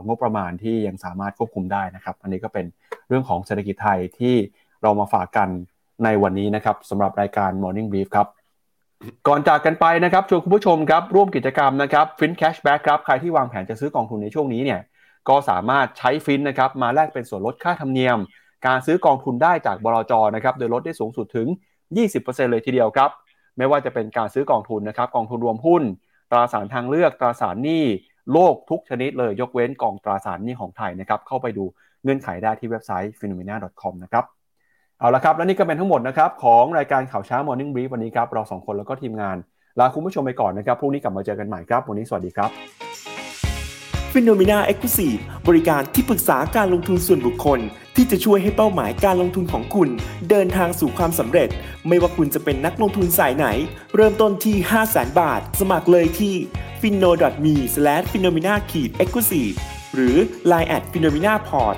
[0.07, 2.65] งบประมาณที่ยังสามารถควบคุมได้นะครับ อันนี้ก็เป็น
[3.07, 4.35] เรื่องของเศรษฐกิจไทยที่
[4.83, 5.49] เรามาฝากกัน
[6.03, 8.27] ในวันนี้นะครับสำหรับรายการ Morning Brief ครับ
[9.27, 14.79] ก่อนจากกันไปนะครับชวนคุณผู้ชมครับร่วมกิจกรรมนะครับฟิน cashback ครับใครที่วางแผนจะซื้อกองทุนในช่วงนี้เนี่ย
[15.29, 18.17] ก็สามารถใช้ฟินนะครับมาแลกเป็นส่วนลดค่าธรรมเนียม
[18.67, 21.47] การซื้อกองทุนได้จากบลจนะครับโดยลดได้สูงสุดถึง
[21.99, 23.09] 20%เลยทีเดียวครับ
[23.57, 25.83] ไม่ว่าจะเป็นการซื้อกองทุนนะครับกองทุนรวมหุ้น
[26.31, 27.83] ตราสารทางเลือกตราสารหนี้
[28.33, 31.63] โลกทุกชนิดเลยยกเว้นกองตราสารหนี้ของไทยนะครับเข้าไปดู
[32.03, 34.25] เงื่อนไขได้ที่เว็บไซต์ phenomena.com นะครับ
[34.99, 39.37] เอาละครับ และนี่ก็เป็นทั้งหมดนะครับของรายการข่าวเช้า Morning Brief วันนี้ครับ เราสองคนแล้วก็ทีมงาน
[39.79, 42.49] ลาคุณผู้ชมไปก่อนนะครับพรุ่งนี้กลับมาเจอกันใหม่ครับ วันนี้สวัสดีครับ
[44.13, 45.15] ฟิโนเมนาเอ็กซ์คลูซีฟ
[45.47, 47.59] บริการที่ปรึกษาการลงทุนส่วนบุคคล
[47.95, 49.89] ที่จะช่วยให้เป้าหมายการลงทุนของคุณ
[50.29, 51.49] เดินทางสู่ความสำเร็จ
[51.87, 53.47] ไม่ว่าคุณจะเป็นนักลงทุนสายไหน
[53.95, 56.33] เริ่มต้นที่ 5 0 0 0 0 0 บาท สมัครเลยที่
[56.81, 57.11] f i n o
[57.43, 57.55] m e
[58.11, 58.59] f i n o m e n a e
[59.07, 59.55] x c l u s i v e
[59.95, 60.15] หรือ
[60.51, 61.77] line at f i n o m e n a p o r t